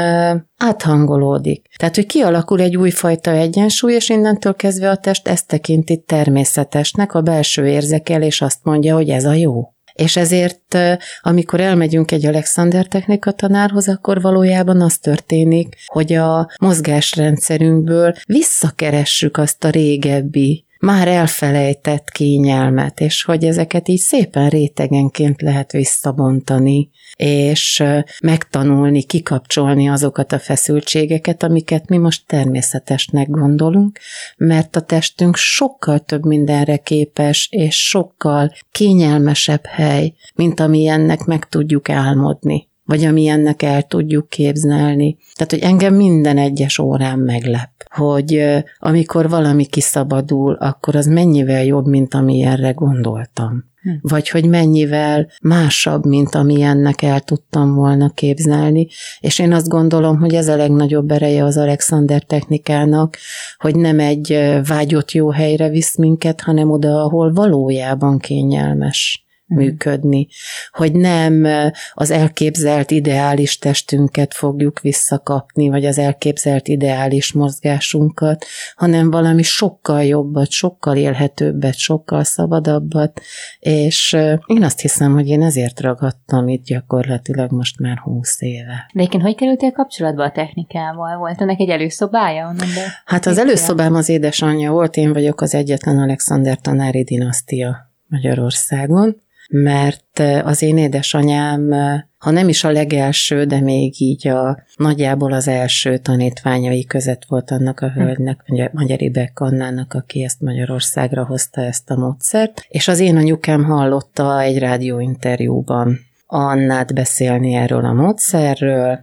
áthangolódik. 0.58 1.66
Tehát, 1.78 1.96
hogy 1.96 2.06
kialakul 2.06 2.62
egy 2.62 2.78
újfajta 2.78 3.32
egyensúly, 3.32 3.94
és 3.94 4.10
innentől 4.10 4.56
kezdve 4.56 4.90
a 4.90 4.98
test 4.98 5.28
ezt 5.28 5.48
tekinti 5.48 6.04
természetesnek, 6.06 7.14
a 7.14 7.22
belső 7.22 7.68
érzekelés 7.68 8.42
azt 8.42 8.60
mondja, 8.64 8.96
hogy 8.96 9.10
ez 9.10 9.26
a 9.26 9.34
jó. 9.34 9.76
És 9.98 10.16
ezért, 10.16 10.78
amikor 11.22 11.60
elmegyünk 11.60 12.12
egy 12.12 12.26
Alexander 12.26 12.86
technika 12.86 13.32
tanárhoz, 13.32 13.88
akkor 13.88 14.22
valójában 14.22 14.82
az 14.82 14.98
történik, 14.98 15.76
hogy 15.86 16.14
a 16.14 16.50
mozgásrendszerünkből 16.60 18.14
visszakeressük 18.26 19.38
azt 19.38 19.64
a 19.64 19.70
régebbi 19.70 20.67
már 20.80 21.08
elfelejtett 21.08 22.10
kényelmet, 22.10 23.00
és 23.00 23.24
hogy 23.24 23.44
ezeket 23.44 23.88
így 23.88 24.00
szépen 24.00 24.50
rétegenként 24.50 25.42
lehet 25.42 25.72
visszabontani, 25.72 26.90
és 27.16 27.84
megtanulni, 28.22 29.04
kikapcsolni 29.04 29.90
azokat 29.90 30.32
a 30.32 30.40
feszültségeket, 30.40 31.44
amiket 31.44 31.90
mi 31.90 31.98
most 31.98 32.28
természetesnek 32.28 33.30
gondolunk, 33.30 34.00
mert 34.38 34.76
a 34.76 34.82
testünk 34.82 35.36
sokkal 35.36 36.00
több 36.00 36.26
mindenre 36.26 36.78
képes, 36.78 37.48
és 37.52 37.88
sokkal 37.88 38.52
kényelmesebb 38.72 39.66
hely, 39.66 40.14
mint 40.36 40.60
ami 40.60 40.88
ennek 40.88 41.24
meg 41.24 41.50
tudjuk 41.50 41.90
álmodni. 41.90 42.67
Vagy 42.88 43.06
amilyennek 43.06 43.62
el 43.62 43.82
tudjuk 43.84 44.30
képzelni. 44.30 45.18
Tehát, 45.34 45.52
hogy 45.52 45.62
engem 45.62 45.94
minden 45.94 46.38
egyes 46.38 46.80
órán 46.80 47.20
meglep, 47.20 47.70
hogy 47.90 48.44
amikor 48.80 49.30
valami 49.30 49.66
kiszabadul, 49.66 50.54
akkor 50.54 50.96
az 50.96 51.06
mennyivel 51.06 51.64
jobb, 51.64 51.86
mint 51.86 52.14
amilyenre 52.14 52.72
gondoltam. 52.72 53.66
Hm. 53.82 53.90
Vagy 54.02 54.30
hogy 54.30 54.46
mennyivel 54.46 55.28
másabb, 55.42 56.06
mint 56.06 56.36
amilyennek 56.36 57.02
el 57.02 57.20
tudtam 57.20 57.76
volna 57.76 58.10
képzelni. 58.10 58.88
És 59.20 59.40
én 59.40 59.54
azt 59.54 59.68
gondolom, 59.68 60.20
hogy 60.20 60.36
ez 60.36 60.48
a 60.48 60.56
legnagyobb 60.56 61.12
ereje 61.12 61.44
az 61.44 61.58
Alexander 61.58 62.24
technikának, 62.24 63.18
hogy 63.58 63.76
nem 63.76 64.00
egy 64.00 64.40
vágyott 64.68 65.12
jó 65.12 65.30
helyre 65.30 65.70
visz 65.70 65.98
minket, 65.98 66.42
hanem 66.42 66.72
oda, 66.72 67.04
ahol 67.04 67.34
valójában 67.34 68.20
kényelmes. 68.20 69.27
Működni, 69.48 70.28
hogy 70.72 70.92
nem 70.92 71.48
az 71.94 72.12
elképzelt 72.12 72.92
ideális 72.92 73.58
testünket 73.58 74.34
fogjuk 74.34 74.80
visszakapni, 74.80 75.70
vagy 75.70 75.86
az 75.86 75.98
elképzelt 75.98 76.68
ideális 76.68 77.34
mozgásunkat, 77.34 78.46
hanem 78.76 79.12
valami 79.12 79.44
sokkal 79.44 80.04
jobbat, 80.04 80.50
sokkal 80.50 80.96
élhetőbbet, 80.96 81.76
sokkal 81.78 82.24
szabadabbat, 82.24 83.22
és 83.60 84.18
én 84.46 84.64
azt 84.64 84.80
hiszem, 84.80 85.14
hogy 85.14 85.28
én 85.28 85.42
ezért 85.42 85.80
ragadtam 85.80 86.48
itt 86.48 86.64
gyakorlatilag 86.64 87.52
most 87.52 87.80
már 87.80 87.98
húsz 87.98 88.42
éve. 88.42 88.90
De 88.94 89.00
egyébként 89.00 89.24
hogy 89.24 89.36
kerültél 89.36 89.72
kapcsolatba 89.72 90.24
a 90.24 90.32
technikával? 90.32 91.18
Volt 91.18 91.42
ennek 91.42 91.60
egy 91.60 91.70
előszobája 91.70 92.48
onnan? 92.48 92.68
Hát 93.06 93.26
az 93.26 93.38
előszobám 93.38 93.96
az 93.96 94.10
édesanyja 94.10 94.72
volt, 94.72 94.96
én 94.96 95.14
vagyok 95.14 95.42
az 95.42 95.54
egyetlen 95.54 95.98
Alexander 95.98 96.58
tanári 96.58 97.04
dinasztia 97.04 97.92
Magyarországon, 98.08 99.22
mert 99.50 100.20
az 100.44 100.62
én 100.62 100.78
édesanyám, 100.78 101.70
ha 102.18 102.32
nem 102.32 102.50
is 102.50 102.64
a 102.64 102.72
legelső, 102.72 103.44
de 103.44 103.62
még 103.62 104.02
így 104.02 104.28
a 104.28 104.64
nagyjából 104.76 105.34
az 105.34 105.48
első 105.48 105.98
tanítványai 105.98 106.86
között 106.86 107.26
volt 107.28 107.52
annak 107.52 107.80
a 107.80 107.92
hölgynek, 107.92 108.44
Magyar 108.72 109.02
Ibek 109.02 109.40
Annának, 109.40 109.94
aki 109.94 110.24
ezt 110.24 110.42
Magyarországra 110.42 111.26
hozta 111.26 111.62
ezt 111.62 111.90
a 111.90 111.96
módszert, 111.96 112.66
és 112.68 112.88
az 112.88 113.00
én 113.00 113.18
anyukám 113.18 113.64
hallotta 113.64 114.42
egy 114.42 114.60
rádióinterjúban 114.60 116.00
Annát 116.30 116.94
beszélni 116.94 117.54
erről 117.54 117.86
a 117.86 117.94
módszerről, 117.94 119.00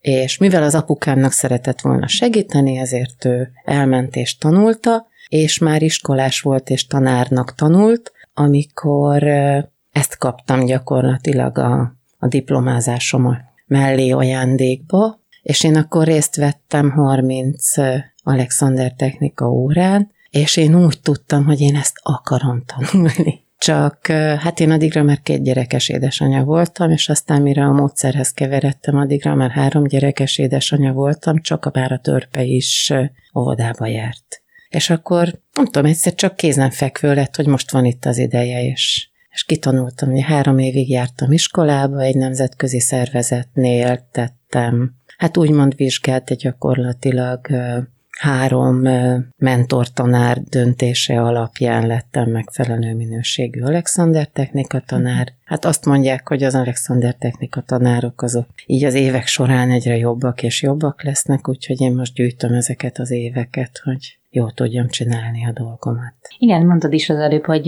és 0.00 0.38
mivel 0.38 0.62
az 0.62 0.74
apukámnak 0.74 1.32
szeretett 1.32 1.80
volna 1.80 2.06
segíteni, 2.06 2.76
ezért 2.76 3.24
ő 3.24 3.50
elment 3.64 4.16
és 4.16 4.36
tanulta, 4.36 5.06
és 5.28 5.58
már 5.58 5.82
iskolás 5.82 6.40
volt 6.40 6.70
és 6.70 6.86
tanárnak 6.86 7.54
tanult, 7.54 8.12
amikor 8.34 9.22
ezt 9.92 10.18
kaptam 10.18 10.64
gyakorlatilag 10.64 11.58
a, 11.58 11.94
a 12.18 12.26
diplomázásom 12.26 13.36
mellé 13.66 14.10
ajándékba, 14.10 15.20
és 15.42 15.64
én 15.64 15.76
akkor 15.76 16.06
részt 16.06 16.36
vettem 16.36 16.90
30 16.90 17.76
Alexander 18.22 18.92
technika 18.92 19.50
órán, 19.50 20.10
és 20.30 20.56
én 20.56 20.84
úgy 20.84 21.00
tudtam, 21.00 21.44
hogy 21.44 21.60
én 21.60 21.76
ezt 21.76 21.98
akarom 22.02 22.62
tanulni. 22.64 23.40
Csak 23.58 24.06
hát 24.38 24.60
én 24.60 24.70
addigra 24.70 25.02
már 25.02 25.20
két 25.20 25.42
gyerekes 25.42 25.88
édesanyja 25.88 26.44
voltam, 26.44 26.90
és 26.90 27.08
aztán 27.08 27.42
mire 27.42 27.64
a 27.64 27.72
módszerhez 27.72 28.32
keveredtem, 28.32 28.96
addigra 28.96 29.34
már 29.34 29.50
három 29.50 29.84
gyerekes 29.84 30.38
édesanyja 30.38 30.92
voltam, 30.92 31.40
csak 31.40 31.64
a 31.64 31.70
bár 31.70 31.92
a 31.92 31.98
törpe 31.98 32.42
is 32.42 32.92
óvodába 33.38 33.86
járt. 33.86 34.42
És 34.68 34.90
akkor, 34.90 35.40
nem 35.52 35.64
tudom, 35.64 35.84
egyszer 35.84 36.14
csak 36.14 36.36
kézenfekvő 36.36 37.14
lett, 37.14 37.36
hogy 37.36 37.46
most 37.46 37.70
van 37.70 37.84
itt 37.84 38.04
az 38.04 38.18
ideje, 38.18 38.64
és 38.64 39.10
és 39.32 39.44
kitanultam, 39.44 40.10
hogy 40.10 40.22
három 40.22 40.58
évig 40.58 40.90
jártam 40.90 41.32
iskolába, 41.32 42.00
egy 42.00 42.16
nemzetközi 42.16 42.80
szervezetnél 42.80 44.08
tettem, 44.10 44.94
hát 45.16 45.36
úgymond 45.36 45.76
vizsgált, 45.76 46.24
de 46.24 46.34
gyakorlatilag 46.34 47.46
három 48.18 48.82
mentortanár 49.36 50.42
döntése 50.42 51.20
alapján 51.20 51.86
lettem 51.86 52.30
megfelelő 52.30 52.94
minőségű 52.94 53.60
Alexander 53.60 54.26
technika 54.26 54.80
tanár. 54.80 55.32
Hát 55.44 55.64
azt 55.64 55.84
mondják, 55.84 56.28
hogy 56.28 56.42
az 56.42 56.54
Alexander 56.54 57.14
technika 57.14 57.60
tanárok 57.60 58.22
azok 58.22 58.46
így 58.66 58.84
az 58.84 58.94
évek 58.94 59.26
során 59.26 59.70
egyre 59.70 59.96
jobbak 59.96 60.42
és 60.42 60.62
jobbak 60.62 61.02
lesznek, 61.02 61.48
úgyhogy 61.48 61.80
én 61.80 61.94
most 61.94 62.14
gyűjtöm 62.14 62.52
ezeket 62.52 62.98
az 62.98 63.10
éveket, 63.10 63.80
hogy 63.84 64.18
jól 64.32 64.52
tudjam 64.52 64.88
csinálni 64.88 65.46
a 65.46 65.52
dolgomat. 65.52 66.14
Igen, 66.38 66.66
mondtad 66.66 66.92
is 66.92 67.10
az 67.10 67.18
előbb, 67.18 67.44
hogy 67.44 67.64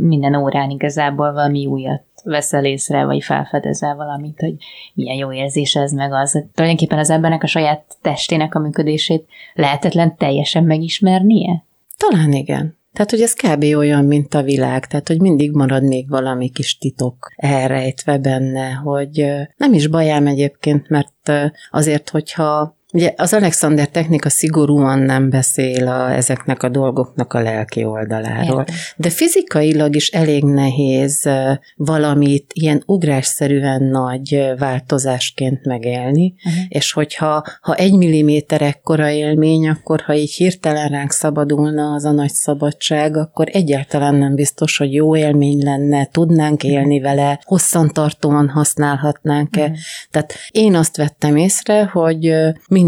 minden 0.00 0.34
órán 0.34 0.70
igazából 0.70 1.32
valami 1.32 1.66
újat 1.66 2.02
veszel 2.24 2.64
észre, 2.64 3.04
vagy 3.04 3.22
felfedezel 3.22 3.96
valamit, 3.96 4.40
hogy 4.40 4.54
milyen 4.94 5.16
jó 5.16 5.32
érzés 5.32 5.74
ez 5.74 5.92
meg 5.92 6.12
az. 6.12 6.44
Tulajdonképpen 6.54 6.98
az 6.98 7.10
embernek 7.10 7.42
a 7.42 7.46
saját 7.46 7.96
testének 8.02 8.54
a 8.54 8.58
működését 8.58 9.26
lehetetlen 9.54 10.16
teljesen 10.16 10.64
megismernie? 10.64 11.64
Talán 11.96 12.32
igen. 12.32 12.76
Tehát, 12.92 13.10
hogy 13.10 13.20
ez 13.20 13.34
kb. 13.34 13.76
olyan, 13.76 14.04
mint 14.04 14.34
a 14.34 14.42
világ, 14.42 14.86
tehát, 14.86 15.08
hogy 15.08 15.20
mindig 15.20 15.52
marad 15.52 15.82
még 15.82 16.08
valami 16.08 16.48
kis 16.48 16.78
titok 16.78 17.32
elrejtve 17.36 18.18
benne, 18.18 18.70
hogy 18.70 19.26
nem 19.56 19.72
is 19.72 19.86
bajám 19.86 20.26
egyébként, 20.26 20.88
mert 20.88 21.32
azért, 21.70 22.08
hogyha 22.08 22.77
Ugye 22.98 23.12
az 23.16 23.32
Alexander 23.32 23.88
technika 23.88 24.28
szigorúan 24.28 24.98
nem 24.98 25.30
beszél 25.30 25.88
a, 25.88 26.12
ezeknek 26.12 26.62
a 26.62 26.68
dolgoknak 26.68 27.32
a 27.32 27.40
lelki 27.40 27.84
oldaláról, 27.84 28.58
Érde. 28.58 28.72
de 28.96 29.10
fizikailag 29.10 29.94
is 29.94 30.08
elég 30.08 30.44
nehéz 30.44 31.28
valamit 31.76 32.50
ilyen 32.54 32.82
ugrásszerűen 32.86 33.82
nagy 33.82 34.52
változásként 34.58 35.64
megélni, 35.64 36.34
uh-huh. 36.44 36.62
és 36.68 36.92
hogyha 36.92 37.44
ha 37.60 37.74
egy 37.74 37.92
milliméter 37.92 38.62
ekkora 38.62 39.10
élmény, 39.10 39.68
akkor 39.68 40.00
ha 40.00 40.14
így 40.14 40.32
hirtelen 40.32 40.88
ránk 40.88 41.12
szabadulna 41.12 41.92
az 41.92 42.04
a 42.04 42.12
nagy 42.12 42.32
szabadság, 42.32 43.16
akkor 43.16 43.48
egyáltalán 43.52 44.14
nem 44.14 44.34
biztos, 44.34 44.76
hogy 44.76 44.92
jó 44.92 45.16
élmény 45.16 45.62
lenne, 45.64 46.08
tudnánk 46.12 46.62
mhm. 46.62 46.72
élni 46.72 47.00
vele, 47.00 47.40
hosszantartóan 47.44 48.48
használhatnánk-e. 48.48 49.62
Uh-huh. 49.62 49.76
Tehát 50.10 50.34
én 50.50 50.74
azt 50.74 50.96
vettem 50.96 51.36
észre, 51.36 51.84
hogy 51.84 52.34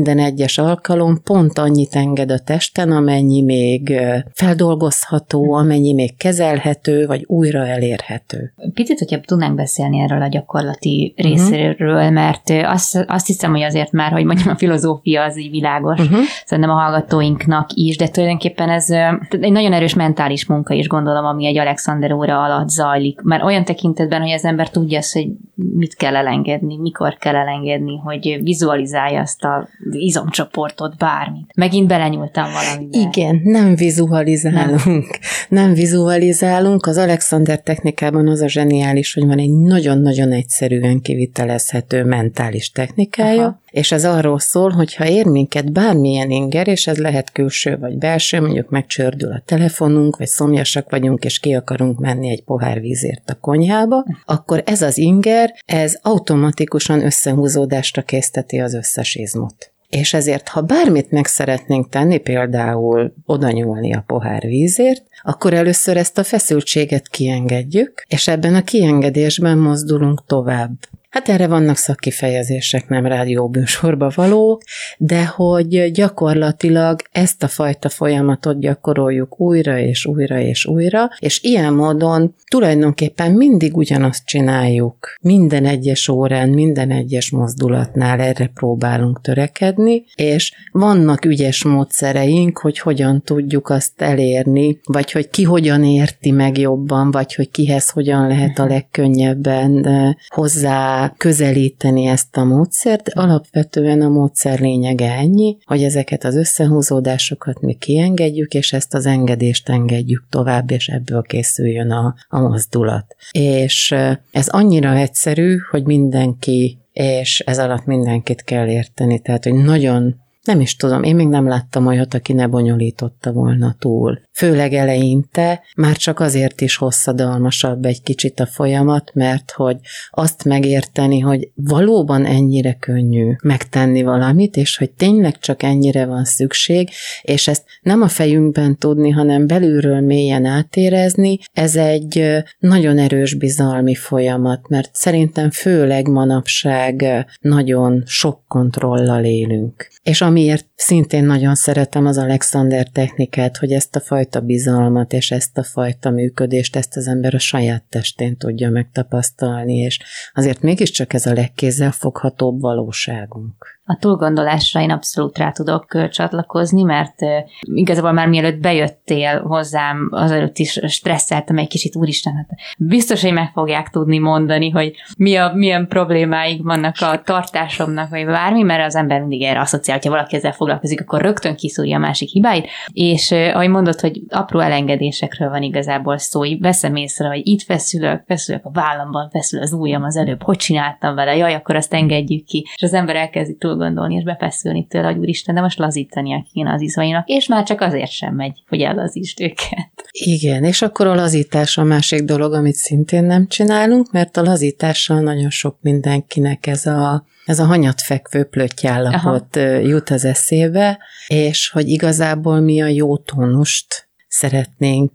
minden 0.00 0.25
egyes 0.25 0.59
alkalom 0.59 1.23
pont 1.23 1.59
annyit 1.59 1.95
enged 1.95 2.30
a 2.30 2.38
testen, 2.38 2.92
amennyi 2.92 3.42
még 3.42 4.00
feldolgozható, 4.33 5.52
amennyi 5.52 5.92
még 5.92 6.16
kezelhető, 6.16 7.07
vagy 7.07 7.25
újra 7.26 7.66
elérhető. 7.66 8.52
Picit, 8.75 8.99
hogyha 8.99 9.21
tudnánk 9.21 9.54
beszélni 9.54 10.00
erről 10.00 10.23
a 10.23 10.28
gyakorlati 10.28 11.14
uh-huh. 11.16 11.35
részéről, 11.35 12.11
mert 12.11 12.50
azt, 12.64 13.04
azt 13.09 13.26
hiszem, 13.26 13.50
hogy 13.50 13.62
azért 13.62 13.92
már, 13.92 14.12
hogy 14.12 14.25
mondjam, 14.25 14.49
a 14.49 14.57
filozófia 14.57 15.23
az 15.23 15.38
így 15.38 15.50
világos, 15.50 16.00
uh-huh. 16.00 16.19
szerintem 16.45 16.75
a 16.75 16.80
hallgatóinknak 16.80 17.69
is, 17.75 17.97
de 17.97 18.09
tulajdonképpen 18.09 18.69
ez 18.69 18.90
egy 19.30 19.52
nagyon 19.52 19.73
erős 19.73 19.95
mentális 19.95 20.47
munka 20.47 20.75
is 20.75 20.87
gondolom, 20.87 21.25
ami 21.25 21.47
egy 21.47 21.59
Alexander 21.59 22.12
óra 22.12 22.42
alatt 22.42 22.69
zajlik, 22.69 23.21
mert 23.21 23.42
olyan 23.42 23.64
tekintetben, 23.64 24.21
hogy 24.21 24.30
az 24.33 24.45
ember 24.45 24.71
tudja 24.71 24.99
azt, 24.99 25.12
hogy 25.12 25.28
mit 25.75 25.95
kell 25.95 26.17
elengedni, 26.17 26.76
mikor 26.76 27.17
kell 27.17 27.35
elengedni, 27.35 27.97
hogy 27.97 28.38
vizualizálja 28.43 29.21
azt 29.21 29.45
a 29.45 29.69
izomcsoportot, 29.90 30.97
bármit. 30.97 31.52
Megint 31.55 31.88
belenyúltam 31.88 32.50
valamibe. 32.52 32.99
Igen, 32.99 33.40
nem 33.45 33.75
vizualizálunk. 33.75 34.85
Nem. 34.85 35.05
nem 35.49 35.73
vizualizálunk. 35.75 36.87
Az 36.87 36.97
Alexander 36.97 37.61
technikában 37.62 38.29
az 38.29 38.40
a 38.40 38.49
zseniális, 38.49 39.14
hogy 39.14 39.26
van 39.26 39.38
egy 39.38 39.52
nagyon-nagyon 39.52 40.33
egyszerűen 40.33 41.00
kivitelezhető 41.00 42.05
mentális 42.05 42.71
technikája, 42.71 43.43
Aha. 43.43 43.60
És 43.71 43.93
ez 43.93 44.05
arról 44.05 44.39
szól, 44.39 44.71
hogy 44.71 44.95
ha 44.95 45.09
ér 45.09 45.27
minket 45.27 45.73
bármilyen 45.73 46.31
inger, 46.31 46.69
és 46.69 46.87
ez 46.87 46.99
lehet 46.99 47.33
külső 47.33 47.79
vagy 47.79 47.99
belső, 47.99 48.41
mondjuk 48.41 48.71
megcsördül 48.71 49.33
a 49.33 49.43
telefonunk, 49.45 50.17
vagy 50.17 50.27
szomjasak 50.27 50.91
vagyunk, 50.91 51.25
és 51.25 51.39
ki 51.39 51.55
akarunk 51.55 51.99
menni 51.99 52.31
egy 52.31 52.45
pohár 52.45 52.81
vízért 52.81 53.31
a 53.31 53.39
konyhába, 53.41 54.05
akkor 54.25 54.62
ez 54.67 54.83
az 54.83 54.99
inger, 54.99 55.55
ez 55.65 55.99
automatikusan 56.03 57.05
összehúzódásra 57.05 58.03
készteti 58.03 58.59
az 58.59 58.75
összes 58.75 59.15
izmot. 59.15 59.73
És 59.91 60.15
ezért, 60.15 60.49
ha 60.49 60.61
bármit 60.61 61.11
meg 61.11 61.27
szeretnénk 61.27 61.89
tenni, 61.89 62.19
például 62.19 63.15
oda 63.27 63.50
nyúlni 63.50 63.95
a 63.95 64.05
pohár 64.07 64.43
vízért, 64.43 65.03
akkor 65.23 65.55
először 65.55 65.97
ezt 65.97 66.19
a 66.19 66.25
feszültséget 66.25 67.09
kiengedjük, 67.09 68.05
és 68.09 68.29
ebben 68.29 68.55
a 68.55 68.62
kiengedésben 68.62 69.59
mozdulunk 69.59 70.27
tovább. 70.27 70.71
Hát 71.11 71.29
erre 71.29 71.47
vannak 71.47 71.76
szakkifejezések, 71.76 72.88
nem 72.88 73.07
rádióbűsorba 73.07 74.12
valók, 74.14 74.62
de 74.99 75.25
hogy 75.25 75.90
gyakorlatilag 75.93 77.00
ezt 77.12 77.43
a 77.43 77.49
fajta 77.49 77.88
folyamatot 77.88 78.61
gyakoroljuk 78.61 79.40
újra 79.40 79.79
és 79.79 80.07
újra 80.07 80.38
és 80.38 80.67
újra, 80.67 81.09
és 81.19 81.43
ilyen 81.43 81.73
módon 81.73 82.35
tulajdonképpen 82.50 83.33
mindig 83.33 83.76
ugyanazt 83.76 84.26
csináljuk. 84.26 85.14
Minden 85.21 85.67
egyes 85.67 86.09
órán, 86.09 86.49
minden 86.49 86.90
egyes 86.90 87.31
mozdulatnál 87.31 88.21
erre 88.21 88.47
próbálunk 88.55 89.21
törekedni, 89.21 90.05
és 90.14 90.55
vannak 90.73 91.25
ügyes 91.25 91.64
módszereink, 91.64 92.59
hogy 92.59 92.79
hogyan 92.79 93.23
tudjuk 93.23 93.69
azt 93.69 94.02
elérni, 94.02 94.81
vagy 94.85 95.12
hogy 95.12 95.31
ki 95.31 95.43
hogyan 95.43 95.85
érti 95.85 96.31
meg 96.31 96.59
jobban, 96.59 97.11
vagy 97.11 97.35
hogy 97.35 97.50
kihez 97.50 97.90
hogyan 97.90 98.26
lehet 98.26 98.59
a 98.59 98.67
legkönnyebben 98.67 99.87
hozzá 100.29 101.00
közelíteni 101.16 102.04
ezt 102.04 102.37
a 102.37 102.45
módszert. 102.45 103.09
Alapvetően 103.09 104.00
a 104.02 104.09
módszer 104.09 104.61
lényege 104.61 105.12
ennyi, 105.12 105.57
hogy 105.64 105.83
ezeket 105.83 106.25
az 106.25 106.37
összehúzódásokat 106.37 107.61
mi 107.61 107.75
kiengedjük, 107.75 108.54
és 108.54 108.73
ezt 108.73 108.95
az 108.95 109.07
engedést 109.07 109.69
engedjük 109.69 110.26
tovább, 110.30 110.71
és 110.71 110.88
ebből 110.88 111.23
készüljön 111.23 111.90
a, 111.90 112.14
a 112.28 112.40
mozdulat. 112.40 113.16
És 113.30 113.95
ez 114.30 114.49
annyira 114.49 114.95
egyszerű, 114.95 115.57
hogy 115.71 115.85
mindenki 115.85 116.78
és 116.92 117.40
ez 117.40 117.59
alatt 117.59 117.85
mindenkit 117.85 118.42
kell 118.42 118.69
érteni, 118.69 119.21
tehát 119.21 119.45
hogy 119.45 119.54
nagyon 119.54 120.14
nem 120.50 120.61
is 120.61 120.76
tudom, 120.76 121.02
én 121.02 121.14
még 121.14 121.28
nem 121.28 121.49
láttam 121.49 121.87
olyat, 121.87 122.14
aki 122.14 122.33
ne 122.33 122.47
bonyolította 122.47 123.33
volna 123.33 123.76
túl. 123.78 124.21
Főleg 124.33 124.73
eleinte 124.73 125.62
már 125.76 125.97
csak 125.97 126.21
azért 126.21 126.61
is 126.61 126.76
hosszadalmasabb 126.76 127.85
egy 127.85 128.02
kicsit 128.02 128.40
a 128.40 128.47
folyamat, 128.47 129.11
mert 129.14 129.50
hogy 129.50 129.76
azt 130.11 130.45
megérteni, 130.45 131.19
hogy 131.19 131.50
valóban 131.54 132.25
ennyire 132.25 132.73
könnyű 132.73 133.33
megtenni 133.42 134.02
valamit, 134.02 134.57
és 134.57 134.76
hogy 134.76 134.90
tényleg 134.90 135.38
csak 135.38 135.62
ennyire 135.62 136.07
van 136.07 136.25
szükség, 136.25 136.88
és 137.23 137.49
ezt 137.49 137.64
nem 137.83 138.02
a 138.02 138.09
fejünkben 138.09 138.76
tudni, 138.78 139.11
hanem 139.11 139.47
belülről 139.47 140.00
mélyen 140.00 140.45
átérezni, 140.45 141.38
ez 141.52 141.76
egy 141.76 142.42
nagyon 142.59 142.99
erős 142.99 143.35
bizalmi 143.35 143.95
folyamat, 143.95 144.69
mert 144.69 144.90
szerintem 144.92 145.50
főleg 145.50 146.09
manapság 146.09 147.26
nagyon 147.40 148.02
sok 148.07 148.42
kontrollal 148.49 149.25
élünk. 149.25 149.88
És 150.02 150.21
amiért 150.40 150.70
szintén 150.81 151.25
nagyon 151.25 151.55
szeretem 151.55 152.07
az 152.07 152.19
Alexander 152.19 152.89
technikát, 152.89 153.57
hogy 153.57 153.73
ezt 153.73 153.97
a 153.97 154.01
fajta 154.01 154.41
bizalmat 154.41 155.13
és 155.13 155.31
ezt 155.31 155.59
a 155.59 155.63
fajta 155.63 156.11
működést, 156.11 156.77
ezt 156.77 156.97
az 156.97 157.09
ember 157.09 157.35
a 157.35 157.39
saját 157.39 157.85
testén 157.89 158.37
tudja 158.37 158.71
megtapasztalni, 158.71 159.77
és 159.77 160.01
azért 160.35 160.63
mégiscsak 160.63 161.13
ez 161.13 161.27
a 161.27 161.33
legkézzelfoghatóbb 161.33 162.61
valóságunk. 162.61 163.81
A 163.91 163.97
túlgondolásra 164.01 164.81
én 164.81 164.91
abszolút 164.91 165.39
rá 165.39 165.51
tudok 165.51 166.09
csatlakozni, 166.11 166.83
mert 166.83 167.15
igazából 167.61 168.13
már 168.13 168.29
mielőtt 168.29 168.61
bejöttél 168.61 169.41
hozzám, 169.41 170.09
azelőtt 170.11 170.59
is 170.59 170.81
stresszeltem 170.87 171.59
egy 171.59 171.69
kicsit, 171.69 171.97
úristen, 171.97 172.35
hát 172.35 172.49
biztos, 172.79 173.23
hogy 173.23 173.33
meg 173.33 173.51
fogják 173.53 173.89
tudni 173.89 174.19
mondani, 174.19 174.71
hogy 174.71 174.95
mi 175.17 175.37
a, 175.37 175.53
milyen 175.55 175.87
problémáik 175.89 176.63
vannak 176.63 176.95
a 177.01 177.23
tartásomnak, 177.25 178.11
vagy 178.11 178.27
bármi, 178.27 178.63
mert 178.63 178.87
az 178.87 178.97
ember 178.97 179.21
mindig 179.21 179.43
erre 179.43 179.61
asszociál, 179.61 179.97
hogyha 179.97 180.13
valaki 180.13 180.37
ezzel 180.37 180.53
foglalkozik, 180.71 181.00
akkor 181.00 181.21
rögtön 181.21 181.57
kiszúrja 181.57 181.97
a 181.97 182.00
másik 182.00 182.29
hibáit, 182.29 182.69
és 182.93 183.31
ahogy 183.31 183.69
mondod, 183.69 184.00
hogy 184.00 184.21
apró 184.29 184.61
elengedésekről 184.61 185.49
van 185.49 185.62
igazából 185.62 186.19
szó, 186.19 186.45
így 186.45 186.61
veszem 186.61 186.97
észre, 186.97 187.29
hogy 187.29 187.41
itt 187.45 187.62
feszülök, 187.62 188.23
feszülök 188.27 188.65
a 188.65 188.71
vállamban, 188.71 189.31
feszül 189.31 189.61
az 189.61 189.73
ujjam 189.73 190.03
az 190.03 190.17
előbb, 190.17 190.43
hogy 190.43 190.57
csináltam 190.57 191.15
vele, 191.15 191.37
jaj, 191.37 191.55
akkor 191.55 191.77
azt 191.77 191.95
engedjük 191.95 192.45
ki, 192.45 192.67
és 192.77 192.83
az 192.83 192.95
ember 192.95 193.17
elkezdi 193.17 193.57
túl 193.57 193.77
gondolni, 193.77 194.15
és 194.15 194.25
befeszülni 194.25 194.87
tőle, 194.87 195.07
hogy 195.07 195.19
úristen, 195.19 195.55
de 195.55 195.61
most 195.61 195.79
lazítania 195.79 196.45
kéne 196.53 196.73
az 196.73 196.81
izmainak, 196.81 197.29
és 197.29 197.47
már 197.47 197.65
csak 197.65 197.81
azért 197.81 198.11
sem 198.11 198.35
megy, 198.35 198.62
hogy 198.69 198.81
ellazítsd 198.81 199.41
őket. 199.41 199.91
Igen, 200.11 200.65
és 200.65 200.83
akkor 200.83 201.07
a 201.07 201.15
lazítás 201.15 201.79
a 201.79 201.85
másik 201.85 202.23
dolog, 202.23 202.53
amit 202.53 202.75
szintén 202.75 203.25
nem 203.25 203.47
csinálunk, 203.47 204.12
mert 204.12 204.37
a 204.37 204.43
lazítással 204.43 205.21
nagyon 205.21 205.50
sok 205.50 205.77
mindenkinek 205.81 206.67
ez 206.67 206.87
a 206.87 207.25
ez 207.50 207.59
a 207.59 207.64
hanyatfekvő 207.64 208.45
plöttyállapot 208.45 209.57
Aha. 209.57 209.66
jut 209.66 210.11
az 210.11 210.25
eszébe, 210.25 210.99
és 211.26 211.69
hogy 211.69 211.88
igazából 211.88 212.61
mi 212.61 212.80
a 212.80 212.87
jó 212.87 213.16
tónust 213.16 214.09
szeretnénk 214.28 215.12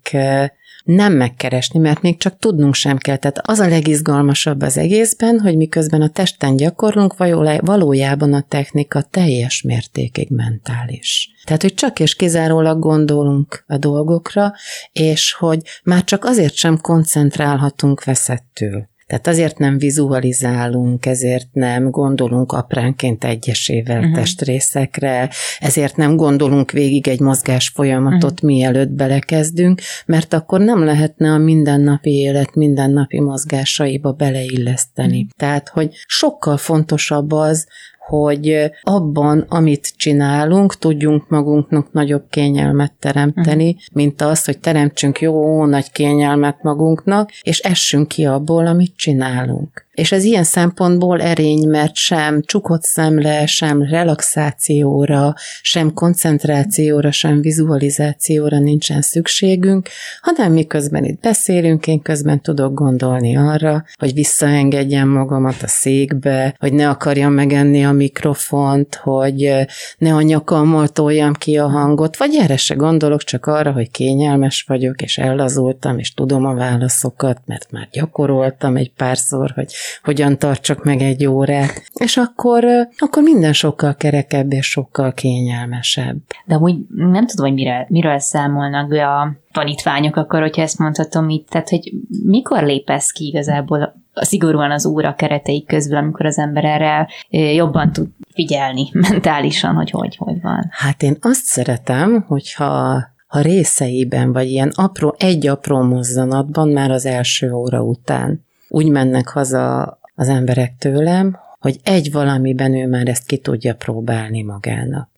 nem 0.84 1.14
megkeresni, 1.14 1.80
mert 1.80 2.02
még 2.02 2.18
csak 2.18 2.38
tudnunk 2.38 2.74
sem 2.74 2.98
kell. 2.98 3.18
Tehát 3.18 3.40
az 3.48 3.60
a 3.60 3.68
legizgalmasabb 3.68 4.62
az 4.62 4.78
egészben, 4.78 5.40
hogy 5.40 5.58
miközben 5.58 6.02
a 6.02 6.10
testen 6.10 6.56
gyakorlunk, 6.56 7.16
valójában 7.60 8.34
a 8.34 8.46
technika 8.48 9.02
teljes 9.02 9.62
mértékig 9.62 10.30
mentális. 10.30 11.30
Tehát, 11.44 11.62
hogy 11.62 11.74
csak 11.74 12.00
és 12.00 12.16
kizárólag 12.16 12.80
gondolunk 12.80 13.64
a 13.68 13.78
dolgokra, 13.78 14.54
és 14.92 15.34
hogy 15.34 15.60
már 15.84 16.04
csak 16.04 16.26
azért 16.26 16.54
sem 16.54 16.78
koncentrálhatunk 16.82 18.04
veszettül. 18.04 18.94
Tehát 19.08 19.28
azért 19.28 19.58
nem 19.58 19.78
vizualizálunk, 19.78 21.06
ezért 21.06 21.48
nem 21.52 21.90
gondolunk 21.90 22.52
apránként 22.52 23.24
egyesével 23.24 24.00
uh-huh. 24.00 24.16
testrészekre, 24.16 25.30
ezért 25.60 25.96
nem 25.96 26.16
gondolunk 26.16 26.72
végig 26.72 27.08
egy 27.08 27.20
mozgás 27.20 27.70
folyamatot, 27.70 28.32
uh-huh. 28.32 28.50
mielőtt 28.50 28.90
belekezdünk, 28.90 29.82
mert 30.06 30.34
akkor 30.34 30.60
nem 30.60 30.84
lehetne 30.84 31.32
a 31.32 31.38
mindennapi 31.38 32.12
élet 32.12 32.56
mindennapi 32.56 33.20
mozgásaiba 33.20 34.12
beleilleszteni. 34.12 35.18
Uh-huh. 35.18 35.30
Tehát, 35.38 35.70
hogy 35.70 35.90
sokkal 36.06 36.58
fontosabb 36.58 37.32
az, 37.32 37.68
hogy 38.08 38.72
abban, 38.82 39.46
amit 39.50 39.94
csinálunk, 39.98 40.78
tudjunk 40.78 41.30
magunknak 41.30 41.92
nagyobb 41.92 42.24
kényelmet 42.30 42.94
teremteni, 43.00 43.68
uh-huh. 43.68 43.84
mint 43.94 44.22
az, 44.22 44.46
hogy 44.46 44.60
teremtsünk 44.60 45.22
jó 45.22 45.66
nagy 45.66 45.92
kényelmet 45.92 46.64
magunknak, 46.64 47.30
és 47.42 47.60
essünk 47.60 48.08
ki 48.08 48.26
abból, 48.26 48.68
amit 48.68 48.94
csinálunk. 48.96 49.85
És 49.96 50.12
ez 50.12 50.24
ilyen 50.24 50.44
szempontból 50.44 51.22
erény, 51.22 51.70
mert 51.70 51.96
sem 51.96 52.42
csukott 52.42 52.84
szemle, 52.84 53.46
sem 53.46 53.84
relaxációra, 53.84 55.34
sem 55.62 55.94
koncentrációra, 55.94 57.12
sem 57.12 57.42
vizualizációra 57.42 58.60
nincsen 58.60 59.02
szükségünk, 59.02 59.90
hanem 60.22 60.52
miközben 60.52 61.04
itt 61.04 61.22
beszélünk, 61.22 61.88
én 61.88 62.02
közben 62.02 62.42
tudok 62.42 62.74
gondolni 62.74 63.38
arra, 63.38 63.84
hogy 63.98 64.14
visszaengedjem 64.14 65.10
magamat 65.10 65.62
a 65.62 65.68
székbe, 65.68 66.56
hogy 66.60 66.74
ne 66.74 66.90
akarjam 66.90 67.34
megenni 67.34 67.86
a 67.86 67.92
mikrofont, 67.92 68.96
hogy 68.96 69.54
ne 69.98 70.14
a 70.14 70.22
nyakammal 70.22 70.88
toljam 70.88 71.34
ki 71.34 71.58
a 71.58 71.68
hangot, 71.68 72.18
vagy 72.18 72.36
erre 72.36 72.58
se 72.58 72.74
gondolok, 72.76 73.24
csak 73.24 73.46
arra, 73.46 73.72
hogy 73.72 73.92
kényelmes 73.92 74.64
vagyok, 74.68 75.02
és 75.02 75.18
ellazultam, 75.18 76.00
és 76.00 76.14
tudom 76.14 76.46
a 76.46 76.54
válaszokat, 76.54 77.42
mert 77.46 77.72
már 77.72 77.88
gyakoroltam 77.92 78.76
egy 78.76 78.92
párszor, 78.92 79.52
hogy 79.56 79.74
hogyan 80.04 80.38
tartsak 80.38 80.84
meg 80.84 81.02
egy 81.02 81.26
órát, 81.26 81.84
és 81.94 82.18
akkor, 82.18 82.64
akkor 82.98 83.24
minden 83.24 83.54
sokkal 83.54 83.96
kerekebb 83.96 84.52
és 84.52 84.70
sokkal 84.70 85.14
kényelmesebb. 85.14 86.18
De 86.46 86.58
úgy 86.58 86.76
nem 86.96 87.28
tudom, 87.28 87.46
hogy 87.46 87.54
mire, 87.54 87.86
miről 87.90 88.20
számolnak 88.20 88.88
be 88.88 89.08
a 89.08 89.36
tanítványok, 89.52 90.16
akkor, 90.16 90.42
hogyha 90.42 90.62
ezt 90.62 90.80
mondhatom 90.80 91.30
így, 91.30 91.46
tehát, 91.46 91.70
hogy 91.70 91.94
mikor 92.24 92.64
lépesz 92.64 93.12
ki 93.12 93.26
igazából 93.26 94.04
szigorúan 94.14 94.72
az 94.72 94.86
óra 94.86 95.16
keretei 95.16 95.64
közül, 95.64 95.98
amikor 95.98 96.26
az 96.26 96.38
ember 96.38 96.66
erre 96.66 97.08
jobban 97.30 97.92
tud 97.92 98.08
figyelni 98.34 98.90
mentálisan, 99.10 99.76
hogy 99.76 99.90
hogy, 99.90 100.16
hogy 100.16 100.42
van. 100.42 100.68
Hát 100.72 101.04
én 101.04 101.18
azt 101.22 101.44
szeretem, 101.44 102.26
hogyha 102.28 103.04
ha 103.28 103.42
részeiben, 103.42 104.32
vagy 104.32 104.50
ilyen 104.50 104.72
apró, 104.76 105.16
egy 105.18 105.48
apró 105.48 105.82
mozzanatban 105.82 106.70
már 106.70 106.92
az 106.92 107.06
első 107.06 107.52
óra 107.52 107.82
után 107.82 108.45
úgy 108.68 108.90
mennek 108.90 109.28
haza 109.28 110.00
az 110.16 110.28
emberek 110.28 110.76
tőlem, 110.78 111.38
hogy 111.60 111.80
egy 111.84 112.12
valamiben 112.12 112.74
ő 112.74 112.88
már 112.88 113.08
ezt 113.08 113.26
ki 113.26 113.38
tudja 113.38 113.76
próbálni 113.76 114.42
magának. 114.42 115.10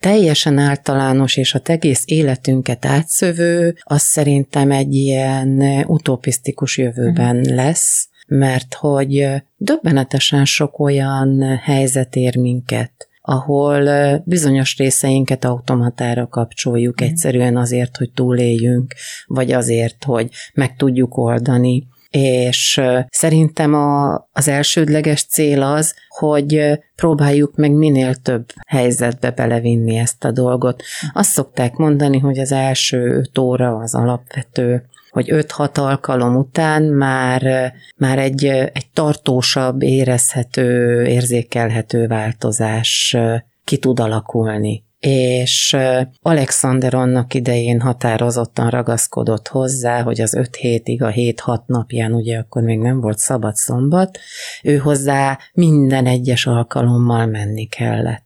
Teljesen 0.00 0.58
általános 0.58 1.36
és 1.36 1.54
a 1.54 1.60
egész 1.64 2.02
életünket 2.06 2.84
átszövő, 2.84 3.76
az 3.80 4.02
szerintem 4.02 4.70
egy 4.70 4.94
ilyen 4.94 5.84
utopisztikus 5.86 6.78
jövőben 6.78 7.36
uh-huh. 7.36 7.54
lesz, 7.54 8.08
mert 8.26 8.74
hogy 8.74 9.28
döbbenetesen 9.56 10.44
sok 10.44 10.78
olyan 10.78 11.58
helyzet 11.58 12.16
ér 12.16 12.36
minket, 12.36 13.08
ahol 13.22 14.18
bizonyos 14.24 14.76
részeinket 14.76 15.44
automatára 15.44 16.26
kapcsoljuk 16.26 17.02
mm. 17.02 17.06
egyszerűen 17.06 17.56
azért, 17.56 17.96
hogy 17.96 18.10
túléljünk, 18.14 18.94
vagy 19.26 19.52
azért, 19.52 20.04
hogy 20.04 20.30
meg 20.54 20.76
tudjuk 20.76 21.16
oldani 21.16 21.86
és 22.16 22.80
szerintem 23.10 23.74
a, 23.74 24.14
az 24.32 24.48
elsődleges 24.48 25.24
cél 25.24 25.62
az, 25.62 25.94
hogy 26.08 26.80
próbáljuk 26.94 27.56
meg 27.56 27.72
minél 27.72 28.14
több 28.14 28.44
helyzetbe 28.66 29.30
belevinni 29.30 29.96
ezt 29.96 30.24
a 30.24 30.30
dolgot. 30.30 30.82
Azt 31.12 31.30
szokták 31.30 31.74
mondani, 31.76 32.18
hogy 32.18 32.38
az 32.38 32.52
első 32.52 33.16
öt 33.16 33.38
óra 33.38 33.76
az 33.76 33.94
alapvető, 33.94 34.84
hogy 35.10 35.28
5-6 35.32 35.78
alkalom 35.78 36.36
után 36.36 36.82
már, 36.82 37.72
már 37.96 38.18
egy, 38.18 38.44
egy 38.44 38.86
tartósabb, 38.92 39.82
érezhető, 39.82 41.02
érzékelhető 41.06 42.06
változás 42.06 43.16
ki 43.64 43.76
tud 43.76 44.00
alakulni 44.00 44.85
és 44.98 45.76
Alexander 46.22 46.94
annak 46.94 47.34
idején 47.34 47.80
határozottan 47.80 48.70
ragaszkodott 48.70 49.48
hozzá, 49.48 50.02
hogy 50.02 50.20
az 50.20 50.34
öt 50.34 50.56
hétig, 50.56 51.02
a 51.02 51.08
hét-hat 51.08 51.66
napján, 51.66 52.12
ugye 52.12 52.38
akkor 52.38 52.62
még 52.62 52.78
nem 52.78 53.00
volt 53.00 53.18
szabad 53.18 53.54
szombat, 53.54 54.18
ő 54.62 54.76
hozzá 54.76 55.38
minden 55.52 56.06
egyes 56.06 56.46
alkalommal 56.46 57.26
menni 57.26 57.66
kellett. 57.66 58.24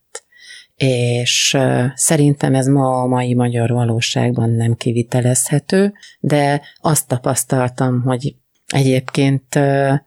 És 0.77 1.59
szerintem 1.95 2.55
ez 2.55 2.67
ma 2.67 3.03
a 3.03 3.07
mai 3.07 3.35
magyar 3.35 3.71
valóságban 3.71 4.51
nem 4.51 4.75
kivitelezhető, 4.75 5.93
de 6.21 6.61
azt 6.81 7.09
tapasztaltam, 7.09 8.03
hogy 8.03 8.35
egyébként 8.71 9.59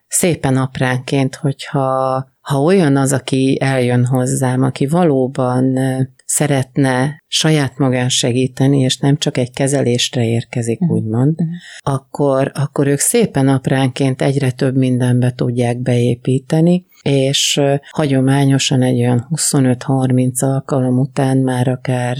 szépen 0.07 0.57
apránként, 0.57 1.35
hogyha 1.35 2.31
ha 2.41 2.61
olyan 2.61 2.97
az, 2.97 3.13
aki 3.13 3.57
eljön 3.61 4.05
hozzám, 4.05 4.63
aki 4.63 4.87
valóban 4.87 5.77
szeretne 6.25 7.23
saját 7.27 7.77
magán 7.77 8.09
segíteni, 8.09 8.79
és 8.79 8.97
nem 8.97 9.17
csak 9.17 9.37
egy 9.37 9.51
kezelésre 9.51 10.25
érkezik, 10.25 10.81
uh-huh. 10.81 10.97
úgymond, 10.97 11.35
uh-huh. 11.41 11.55
akkor, 11.79 12.51
akkor 12.55 12.87
ők 12.87 12.99
szépen 12.99 13.47
apránként 13.47 14.21
egyre 14.21 14.51
több 14.51 14.75
mindenbe 14.75 15.31
tudják 15.31 15.81
beépíteni, 15.81 16.85
és 17.03 17.61
hagyományosan 17.89 18.81
egy 18.81 18.99
olyan 18.99 19.27
25-30 19.35 20.43
alkalom 20.43 20.99
után 20.99 21.37
már 21.37 21.67
akár, 21.67 22.17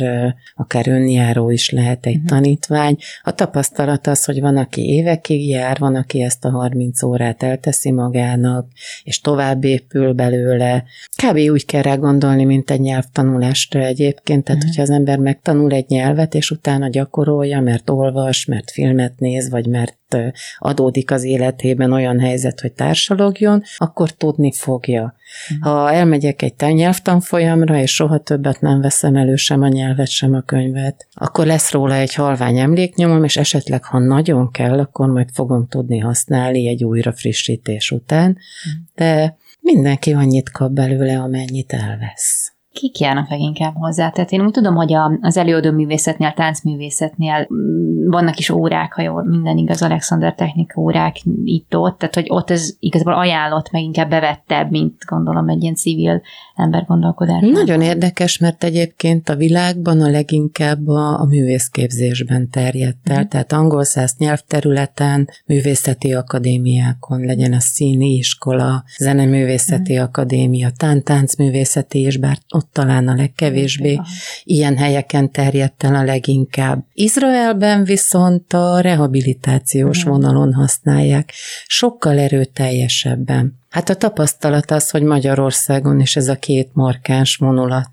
akár 0.55 0.87
önjáró 0.87 1.49
is 1.49 1.69
lehet 1.69 2.05
egy 2.05 2.15
uh-huh. 2.15 2.29
tanítvány. 2.29 2.97
A 3.23 3.31
tapasztalat 3.31 4.07
az, 4.07 4.25
hogy 4.25 4.41
van, 4.41 4.57
aki 4.57 4.81
évekig 4.81 5.49
jár, 5.49 5.77
van, 5.79 5.95
aki 5.95 6.21
ezt 6.21 6.45
a 6.45 6.49
30 6.49 7.03
órát 7.03 7.43
elteszi 7.43 7.91
magának, 7.91 8.67
és 9.03 9.19
tovább 9.19 9.63
épül 9.63 10.13
belőle. 10.13 10.83
Kb. 11.23 11.37
úgy 11.37 11.65
kell 11.65 11.81
rá 11.81 11.95
gondolni, 11.95 12.43
mint 12.43 12.71
egy 12.71 12.81
nyelvtanulásra 12.81 13.79
egyébként, 13.79 14.43
tehát 14.43 14.63
uh-huh. 14.63 14.75
hogyha 14.75 14.81
az 14.81 14.99
ember 14.99 15.17
megtanul 15.17 15.71
egy 15.71 15.87
nyelvet, 15.87 16.33
és 16.33 16.51
utána 16.51 16.89
gyakorolja, 16.89 17.59
mert 17.59 17.89
olvas, 17.89 18.45
mert 18.45 18.71
filmet 18.71 19.13
néz, 19.19 19.49
vagy 19.49 19.67
mert 19.67 19.97
adódik 20.57 21.11
az 21.11 21.23
életében 21.23 21.91
olyan 21.91 22.19
helyzet, 22.19 22.59
hogy 22.59 22.71
társalogjon, 22.71 23.63
akkor 23.77 24.11
tudni 24.11 24.51
fogja. 24.51 25.15
Ha 25.59 25.91
elmegyek 25.91 26.41
egy 26.41 26.73
nyelvtanfolyamra, 26.73 27.77
és 27.77 27.93
soha 27.93 28.17
többet 28.17 28.61
nem 28.61 28.81
veszem 28.81 29.15
elő 29.15 29.35
sem 29.35 29.61
a 29.61 29.67
nyelvet, 29.67 30.09
sem 30.09 30.33
a 30.33 30.41
könyvet, 30.41 31.07
akkor 31.13 31.45
lesz 31.45 31.71
róla 31.71 31.95
egy 31.95 32.13
halvány 32.13 32.57
emléknyomom, 32.57 33.23
és 33.23 33.37
esetleg, 33.37 33.83
ha 33.83 33.99
nagyon 33.99 34.51
kell, 34.51 34.79
akkor 34.79 35.07
majd 35.07 35.29
fogom 35.33 35.67
tudni 35.67 35.99
használni 35.99 36.67
egy 36.67 36.83
újra 36.83 37.13
frissítés 37.13 37.91
után, 37.91 38.37
de 38.95 39.37
mindenki 39.59 40.13
annyit 40.13 40.51
kap 40.51 40.71
belőle, 40.71 41.19
amennyit 41.19 41.73
elvesz 41.73 42.42
kik 42.73 42.99
járnak 42.99 43.29
leginkább 43.29 43.73
hozzá? 43.75 44.09
Tehát 44.09 44.31
én 44.31 44.41
úgy 44.41 44.51
tudom, 44.51 44.75
hogy 44.75 44.93
a, 44.93 45.17
az 45.21 45.37
előadó 45.37 45.71
művészetnél, 45.71 46.33
táncművészetnél 46.33 47.47
mm, 47.53 48.09
vannak 48.09 48.37
is 48.37 48.49
órák, 48.49 48.93
ha 48.93 49.01
jól 49.01 49.23
minden 49.23 49.57
igaz, 49.57 49.81
Alexander 49.81 50.35
technika 50.35 50.81
órák 50.81 51.15
itt-ott, 51.43 51.97
tehát 51.97 52.15
hogy 52.15 52.25
ott 52.27 52.49
ez 52.49 52.75
igazából 52.79 53.13
ajánlott, 53.13 53.71
meg 53.71 53.81
inkább 53.81 54.09
bevettebb, 54.09 54.71
mint 54.71 54.95
gondolom 55.05 55.49
egy 55.49 55.61
ilyen 55.61 55.75
civil 55.75 56.21
ember 56.55 56.85
gondolkodás. 56.85 57.41
Nagyon 57.51 57.81
érdekes, 57.81 58.37
mert 58.37 58.63
egyébként 58.63 59.29
a 59.29 59.35
világban 59.35 60.01
a 60.01 60.09
leginkább 60.09 60.87
a, 60.87 61.19
a 61.19 61.25
művészképzésben 61.25 62.49
terjedt 62.49 63.09
el, 63.09 63.23
mm. 63.23 63.27
tehát 63.27 63.51
angol 63.51 63.83
száz 63.83 64.15
nyelvterületen, 64.17 65.29
művészeti 65.45 66.13
akadémiákon, 66.13 67.19
legyen 67.19 67.53
a 67.53 67.59
színi 67.59 68.09
iskola, 68.09 68.83
zeneművészeti 68.97 69.97
mm. 69.97 70.01
akadémia, 70.01 70.69
tán-táncművészeti, 70.77 71.99
és 71.99 72.17
bár 72.17 72.37
ott 72.55 72.62
talán 72.71 73.07
a 73.07 73.15
legkevésbé, 73.15 73.99
ilyen 74.43 74.77
helyeken 74.77 75.31
terjedt 75.31 75.83
el 75.83 75.95
a 75.95 76.03
leginkább. 76.03 76.85
Izraelben 76.93 77.83
viszont 77.83 78.53
a 78.53 78.79
rehabilitációs 78.79 80.03
vonalon 80.03 80.53
használják, 80.53 81.33
sokkal 81.67 82.19
erőteljesebben. 82.19 83.61
Hát 83.73 83.89
a 83.89 83.95
tapasztalat 83.95 84.71
az, 84.71 84.89
hogy 84.89 85.03
Magyarországon 85.03 85.99
is 85.99 86.15
ez 86.15 86.27
a 86.27 86.35
két 86.35 86.69
markáns 86.73 87.35
vonulat 87.35 87.89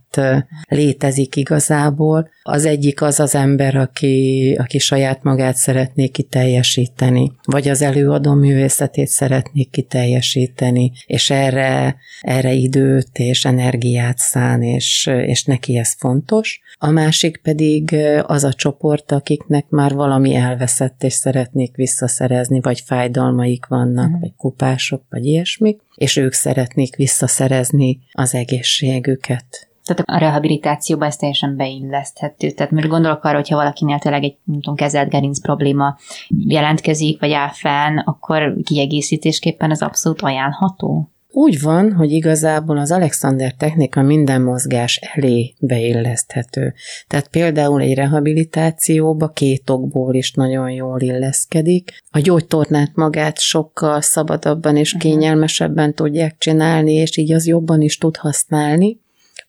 létezik 0.68 1.36
igazából. 1.36 2.30
Az 2.42 2.64
egyik 2.64 3.02
az 3.02 3.20
az 3.20 3.34
ember, 3.34 3.76
aki, 3.76 4.56
aki 4.58 4.78
saját 4.78 5.22
magát 5.22 5.56
szeretné 5.56 6.06
kiteljesíteni, 6.06 7.32
vagy 7.44 7.68
az 7.68 7.82
előadó 7.82 8.34
művészetét 8.34 9.06
szeretné 9.06 9.62
kiteljesíteni, 9.62 10.92
és 11.06 11.30
erre, 11.30 11.96
erre 12.20 12.52
időt 12.52 13.18
és 13.18 13.44
energiát 13.44 14.18
szán, 14.18 14.62
és, 14.62 15.10
és 15.26 15.44
neki 15.44 15.76
ez 15.76 15.94
fontos. 15.98 16.60
A 16.78 16.90
másik 16.90 17.40
pedig 17.42 17.96
az 18.22 18.44
a 18.44 18.52
csoport, 18.52 19.12
akiknek 19.12 19.68
már 19.68 19.94
valami 19.94 20.34
elveszett, 20.34 21.02
és 21.02 21.12
szeretnék 21.12 21.76
visszaszerezni, 21.76 22.60
vagy 22.60 22.80
fájdalmaik 22.80 23.66
vannak, 23.66 24.08
mm. 24.08 24.20
vagy 24.20 24.34
kupások, 24.36 25.02
vagy 25.08 25.24
ilyesmik, 25.70 25.82
és 25.94 26.16
ők 26.16 26.32
szeretnék 26.32 26.96
visszaszerezni 26.96 27.98
az 28.12 28.34
egészségüket. 28.34 29.68
Tehát 29.84 30.02
a 30.06 30.18
rehabilitációba 30.18 31.06
ez 31.06 31.16
teljesen 31.16 31.56
beilleszthető. 31.56 32.50
Tehát 32.50 32.72
most 32.72 32.88
gondolok 32.88 33.24
arra, 33.24 33.36
hogyha 33.36 33.56
valakinél 33.56 33.98
tényleg 33.98 34.22
egy 34.22 34.36
nem 34.44 34.60
tudom, 34.60 34.74
kezelt 34.74 35.10
gerinc 35.10 35.40
probléma 35.40 35.98
jelentkezik, 36.28 37.20
vagy 37.20 37.32
áll 37.32 37.50
fenn, 37.52 37.98
akkor 37.98 38.56
kiegészítésképpen 38.62 39.70
ez 39.70 39.80
abszolút 39.80 40.22
ajánlható? 40.22 41.10
Úgy 41.32 41.60
van, 41.60 41.92
hogy 41.92 42.10
igazából 42.12 42.78
az 42.78 42.90
Alexander 42.90 43.54
technika 43.54 44.02
minden 44.02 44.42
mozgás 44.42 44.96
elé 44.96 45.54
beilleszthető. 45.58 46.74
Tehát 47.06 47.28
például 47.28 47.80
egy 47.80 47.94
rehabilitációba 47.94 49.28
két 49.28 49.70
okból 49.70 50.14
is 50.14 50.32
nagyon 50.32 50.70
jól 50.70 51.00
illeszkedik. 51.00 51.92
A 52.10 52.18
gyógytornát 52.18 52.90
magát 52.94 53.38
sokkal 53.38 54.00
szabadabban 54.00 54.76
és 54.76 54.96
kényelmesebben 54.98 55.94
tudják 55.94 56.34
csinálni, 56.38 56.92
és 56.92 57.16
így 57.16 57.32
az 57.32 57.46
jobban 57.46 57.80
is 57.80 57.98
tud 57.98 58.16
használni. 58.16 59.00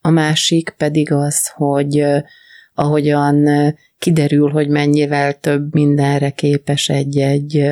A 0.02 0.10
másik 0.10 0.74
pedig 0.78 1.12
az, 1.12 1.48
hogy 1.48 2.06
ahogyan 2.74 3.48
kiderül, 3.98 4.50
hogy 4.50 4.68
mennyivel 4.68 5.34
több 5.34 5.74
mindenre 5.74 6.30
képes 6.30 6.90
egy-egy 6.90 7.64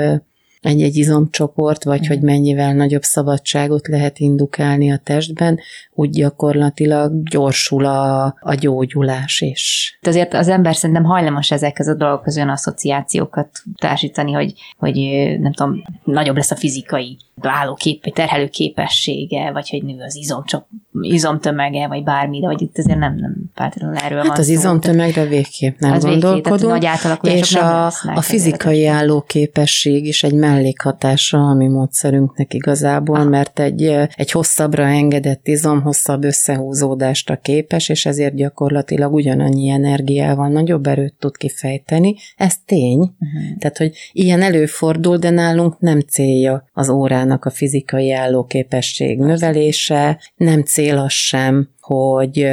egy-egy 0.61 0.95
izomcsoport, 0.95 1.83
vagy 1.83 2.07
hogy 2.07 2.21
mennyivel 2.21 2.73
nagyobb 2.73 3.01
szabadságot 3.01 3.87
lehet 3.87 4.19
indukálni 4.19 4.91
a 4.91 4.97
testben, 5.03 5.59
úgy 5.93 6.09
gyakorlatilag 6.09 7.23
gyorsul 7.23 7.85
a, 7.85 8.25
a 8.39 8.53
gyógyulás 8.53 9.41
is. 9.41 9.97
De 10.01 10.09
azért 10.09 10.33
az 10.33 10.47
ember 10.47 10.75
szerintem 10.75 11.03
hajlamos 11.03 11.51
ezekhez 11.51 11.87
a 11.87 11.95
dolgokhoz 11.95 12.35
olyan 12.35 12.49
asszociációkat 12.49 13.49
társítani, 13.77 14.31
hogy, 14.31 14.53
hogy 14.77 14.95
nem 15.39 15.53
tudom, 15.53 15.81
nagyobb 16.03 16.35
lesz 16.35 16.51
a 16.51 16.55
fizikai 16.55 17.17
állókép, 17.41 18.03
vagy 18.03 18.13
terhelő 18.13 18.47
képessége, 18.47 19.51
vagy 19.51 19.69
hogy 19.69 19.83
nő 19.83 20.03
az 20.03 20.15
izomcsop, 20.15 20.65
izomtömege, 21.01 21.87
vagy 21.87 22.03
bármi, 22.03 22.39
de 22.39 22.47
hogy 22.47 22.61
itt 22.61 22.77
azért 22.77 22.99
nem, 22.99 23.15
nem 23.15 23.35
feltétlenül 23.53 23.97
erről 23.97 24.17
hát 24.17 24.27
van 24.27 24.37
az 24.37 24.45
szó. 24.45 24.51
izomtömegre 24.51 25.25
végképp 25.25 25.79
nem 25.79 25.91
az 25.91 26.03
gondolkodunk, 26.03 26.81
végképp, 26.81 27.21
nagy 27.21 27.35
és 27.35 27.55
a, 27.55 27.85
a 28.15 28.21
fizikai 28.21 28.87
állóképesség 28.87 30.05
is 30.05 30.23
egy 30.23 30.33
mellékhatása 30.49 31.37
a 31.37 31.53
mi 31.53 31.67
módszerünknek 31.67 32.53
igazából, 32.53 33.23
mert 33.23 33.59
egy, 33.59 33.83
egy 34.15 34.31
hosszabbra 34.31 34.83
engedett 34.83 35.47
izom 35.47 35.81
hosszabb 35.81 36.23
összehúzódásra 36.23 37.35
képes, 37.35 37.89
és 37.89 38.05
ezért 38.05 38.35
gyakorlatilag 38.35 39.13
ugyanannyi 39.13 39.69
energiával 39.69 40.47
nagyobb 40.47 40.87
erőt 40.87 41.15
tud 41.19 41.37
kifejteni. 41.37 42.15
Ez 42.37 42.55
tény. 42.65 42.99
Uh-huh. 42.99 43.57
Tehát, 43.59 43.77
hogy 43.77 43.91
ilyen 44.11 44.41
előfordul, 44.41 45.17
de 45.17 45.29
nálunk 45.29 45.79
nem 45.79 45.99
célja 45.99 46.63
az 46.73 46.89
órának 46.89 47.45
a 47.45 47.49
fizikai 47.49 48.11
állóképesség 48.11 49.17
növelése, 49.19 50.19
nem 50.35 50.63
cél 50.63 50.97
az 50.97 51.11
sem, 51.11 51.69
hogy 51.89 52.47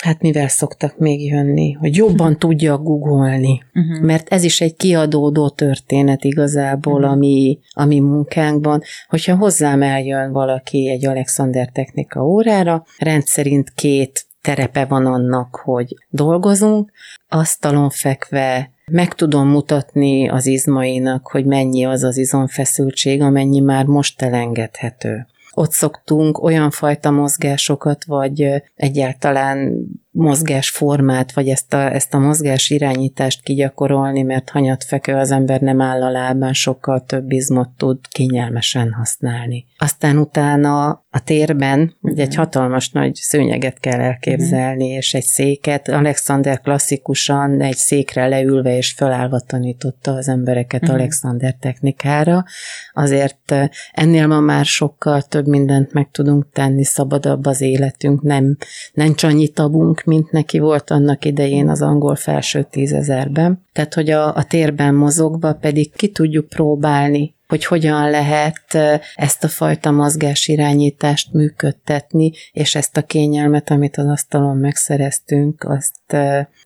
hát 0.00 0.20
mivel 0.20 0.48
szoktak 0.48 0.98
még 0.98 1.26
jönni, 1.26 1.72
hogy 1.72 1.96
jobban 1.96 2.38
tudja 2.38 2.78
googolni, 2.78 3.62
uh-huh. 3.74 4.04
mert 4.04 4.28
ez 4.28 4.42
is 4.44 4.60
egy 4.60 4.76
kiadódó 4.76 5.48
történet 5.48 6.24
igazából 6.24 6.94
uh-huh. 6.94 7.10
ami, 7.10 7.58
ami 7.70 8.00
munkánkban, 8.00 8.82
hogyha 9.08 9.36
hozzám 9.36 9.82
eljön 9.82 10.32
valaki 10.32 10.88
egy 10.90 11.06
Alexander 11.06 11.68
technika 11.68 12.26
órára, 12.26 12.84
rendszerint 12.98 13.72
két 13.74 14.26
terepe 14.40 14.84
van 14.84 15.06
annak, 15.06 15.60
hogy 15.64 15.94
dolgozunk, 16.08 16.90
asztalon 17.28 17.90
fekve 17.90 18.70
meg 18.90 19.14
tudom 19.14 19.48
mutatni 19.48 20.28
az 20.28 20.46
izmainak, 20.46 21.26
hogy 21.26 21.44
mennyi 21.44 21.84
az 21.84 22.02
az 22.02 22.16
izomfeszültség, 22.16 23.20
amennyi 23.20 23.60
már 23.60 23.84
most 23.84 24.22
elengedhető 24.22 25.26
ott 25.54 25.70
szoktunk 25.70 26.42
olyan 26.42 26.70
fajta 26.70 27.10
mozgásokat, 27.10 28.04
vagy 28.04 28.48
egyáltalán 28.74 29.86
mozgásformát, 30.14 31.32
vagy 31.32 31.48
ezt 31.48 31.74
a, 31.74 31.94
ezt 31.94 32.14
a 32.14 32.18
mozgás 32.18 32.70
irányítást 32.70 33.42
kigyakorolni, 33.42 34.22
mert 34.22 34.50
hanyatfekő 34.50 35.14
az 35.14 35.30
ember 35.30 35.60
nem 35.60 35.80
áll 35.80 36.02
a 36.02 36.10
lábán, 36.10 36.52
sokkal 36.52 37.04
több 37.04 37.30
izmot 37.30 37.68
tud 37.68 37.98
kényelmesen 38.08 38.92
használni. 38.92 39.66
Aztán 39.78 40.18
utána 40.18 40.88
a 41.10 41.22
térben 41.24 41.96
uh-huh. 42.00 42.20
egy 42.20 42.34
hatalmas 42.34 42.90
nagy 42.90 43.14
szőnyeget 43.14 43.80
kell 43.80 44.00
elképzelni, 44.00 44.84
uh-huh. 44.84 44.96
és 44.96 45.14
egy 45.14 45.24
széket. 45.24 45.88
Alexander 45.88 46.60
klasszikusan 46.60 47.60
egy 47.60 47.76
székre 47.76 48.28
leülve 48.28 48.76
és 48.76 48.92
fölállva 48.92 49.40
tanította 49.40 50.12
az 50.12 50.28
embereket 50.28 50.82
uh-huh. 50.82 50.96
Alexander 50.98 51.54
technikára. 51.60 52.44
Azért 52.92 53.54
ennél 53.92 54.26
ma 54.26 54.40
már 54.40 54.64
sokkal 54.64 55.22
több 55.22 55.46
mindent 55.46 55.92
meg 55.92 56.08
tudunk 56.10 56.46
tenni, 56.52 56.84
szabadabb 56.84 57.46
az 57.46 57.60
életünk, 57.60 58.22
nem, 58.22 58.56
nem 58.92 59.14
csak 59.14 59.30
annyi 59.30 59.48
tabunk, 59.48 60.03
mint 60.04 60.30
neki 60.30 60.58
volt 60.58 60.90
annak 60.90 61.24
idején 61.24 61.68
az 61.68 61.82
angol 61.82 62.16
felső 62.16 62.66
tízezerben. 62.70 63.62
Tehát, 63.72 63.94
hogy 63.94 64.10
a, 64.10 64.34
a 64.36 64.44
térben 64.44 64.94
mozogva 64.94 65.54
pedig 65.54 65.92
ki 65.92 66.08
tudjuk 66.08 66.48
próbálni 66.48 67.34
hogy 67.54 67.64
hogyan 67.64 68.10
lehet 68.10 68.74
ezt 69.14 69.44
a 69.44 69.48
fajta 69.48 69.90
mozgásirányítást 69.90 71.32
működtetni, 71.32 72.32
és 72.52 72.74
ezt 72.74 72.96
a 72.96 73.02
kényelmet, 73.02 73.70
amit 73.70 73.96
az 73.96 74.06
asztalon 74.06 74.56
megszereztünk, 74.56 75.64
azt 75.64 76.16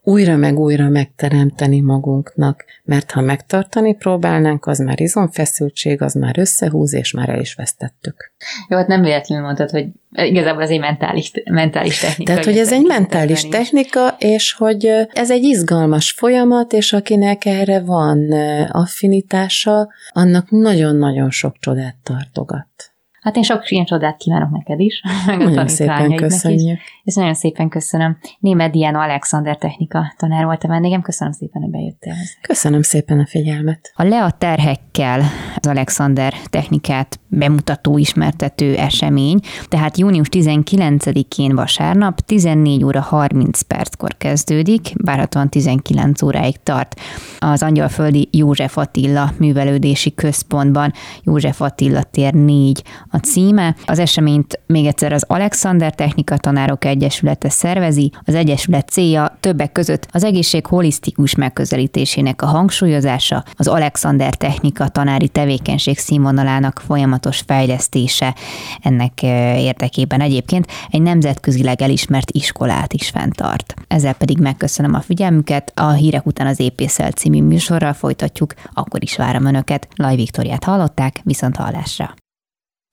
újra 0.03 0.37
meg 0.37 0.59
újra 0.59 0.88
megteremteni 0.88 1.81
magunknak, 1.81 2.64
mert 2.85 3.11
ha 3.11 3.20
megtartani 3.20 3.94
próbálnánk, 3.94 4.66
az 4.66 4.79
már 4.79 5.01
izomfeszültség, 5.01 6.03
az 6.03 6.14
már 6.14 6.38
összehúz, 6.38 6.94
és 6.94 7.12
már 7.12 7.29
el 7.29 7.40
is 7.40 7.55
vesztettük. 7.55 8.33
Jó, 8.68 8.77
hát 8.77 8.87
nem 8.87 9.03
véletlenül 9.03 9.44
mondtad, 9.44 9.70
hogy 9.70 9.87
igazából 10.12 10.62
ez 10.62 10.70
egy 10.70 10.81
mentális, 10.81 11.33
mentális 11.44 11.98
technika. 11.98 12.31
Tehát, 12.31 12.44
hogy 12.44 12.59
ez 12.59 12.72
egy 12.72 12.87
mentális 12.87 13.48
technika, 13.48 14.16
és 14.18 14.53
hogy 14.53 14.87
ez 15.12 15.31
egy 15.31 15.42
izgalmas 15.42 16.11
folyamat, 16.11 16.72
és 16.72 16.92
akinek 16.92 17.44
erre 17.44 17.81
van 17.81 18.33
affinitása, 18.68 19.88
annak 20.09 20.51
nagyon-nagyon 20.79 21.31
sok 21.31 21.57
csodát 21.59 21.97
tartogat. 22.03 22.88
Hát 23.21 23.37
én 23.37 23.43
sok 23.43 23.71
ilyen 23.71 23.85
csodát 23.85 24.17
kívánok 24.17 24.51
neked 24.51 24.81
is, 24.81 25.03
meg 25.27 25.39
nagyon 25.39 25.59
a 25.59 25.69
szépen 25.69 26.15
köszönjük. 26.15 26.79
Is. 26.79 27.03
És 27.05 27.15
nagyon 27.15 27.35
szépen 27.35 27.69
köszönöm. 27.69 28.19
Német 28.39 28.71
Diana 28.71 29.03
Alexander 29.03 29.57
technika 29.57 30.15
tanár 30.17 30.45
volt 30.45 30.65
a 30.65 30.69
vendégem. 30.69 31.03
Köszönöm 31.03 31.33
szépen, 31.33 31.63
hogy 31.63 31.71
bejöttél. 31.71 32.15
Köszönöm 32.43 32.83
szépen 32.83 33.19
a 33.19 33.27
figyelmet. 33.27 33.93
A 33.95 34.03
Lea 34.03 34.31
terhekkel 34.31 35.21
az 35.57 35.67
Alexander 35.67 36.35
technikát 36.45 37.19
bemutató, 37.29 37.99
ismertető 37.99 38.77
esemény, 38.77 39.41
tehát 39.69 39.99
június 39.99 40.27
19-én 40.31 41.55
vasárnap 41.55 42.21
14 42.21 42.85
óra 42.85 43.01
30 43.01 43.61
perckor 43.61 44.17
kezdődik, 44.17 44.93
várhatóan 44.95 45.49
19 45.49 46.23
óráig 46.23 46.57
tart 46.63 47.01
az 47.39 47.63
Angyalföldi 47.63 48.29
József 48.33 48.77
Attila 48.77 49.33
művelődési 49.39 50.15
központban, 50.15 50.93
József 51.23 51.61
Attila 51.61 52.03
tér 52.03 52.33
4 52.33 52.83
a 53.11 53.16
címe. 53.16 53.77
Az 53.87 53.99
eseményt 53.99 54.61
még 54.66 54.87
egyszer 54.87 55.12
az 55.12 55.25
Alexander 55.27 55.94
Technika 55.94 56.37
Tanárok 56.37 56.85
Egyesülete 56.85 57.49
szervezi. 57.49 58.12
Az 58.25 58.35
Egyesület 58.35 58.88
célja 58.88 59.37
többek 59.40 59.73
között 59.73 60.07
az 60.12 60.25
egészség 60.25 60.66
holisztikus 60.66 61.35
megközelítésének 61.35 62.42
a 62.42 62.47
hangsúlyozása, 62.47 63.44
az 63.57 63.66
Alexander 63.66 64.35
Technika 64.35 64.88
tanári 64.88 65.29
tevékenység 65.29 65.99
színvonalának 65.99 66.83
folyamatos 66.87 67.42
fejlesztése. 67.47 68.35
Ennek 68.83 69.23
érdekében 69.57 70.21
egyébként 70.21 70.66
egy 70.90 71.03
nemzetközileg 71.03 71.83
elismert 71.83 72.31
iskolát 72.31 72.92
is 72.92 73.09
fenntart. 73.09 73.75
Ezzel 73.88 74.14
pedig 74.14 74.38
megköszönöm 74.38 74.94
a 74.94 75.01
figyelmüket, 75.01 75.73
a 75.75 75.90
hírek 75.90 76.27
után 76.27 76.47
az 76.47 76.61
Épészel 76.61 77.11
című 77.11 77.42
műsorral 77.42 77.92
folytatjuk, 77.92 78.55
akkor 78.73 79.03
is 79.03 79.16
várom 79.16 79.44
Önöket. 79.44 79.88
Laj 79.97 80.16
Viktoriát 80.16 80.64
hallották, 80.64 81.21
viszont 81.25 81.57
hallásra. 81.57 82.14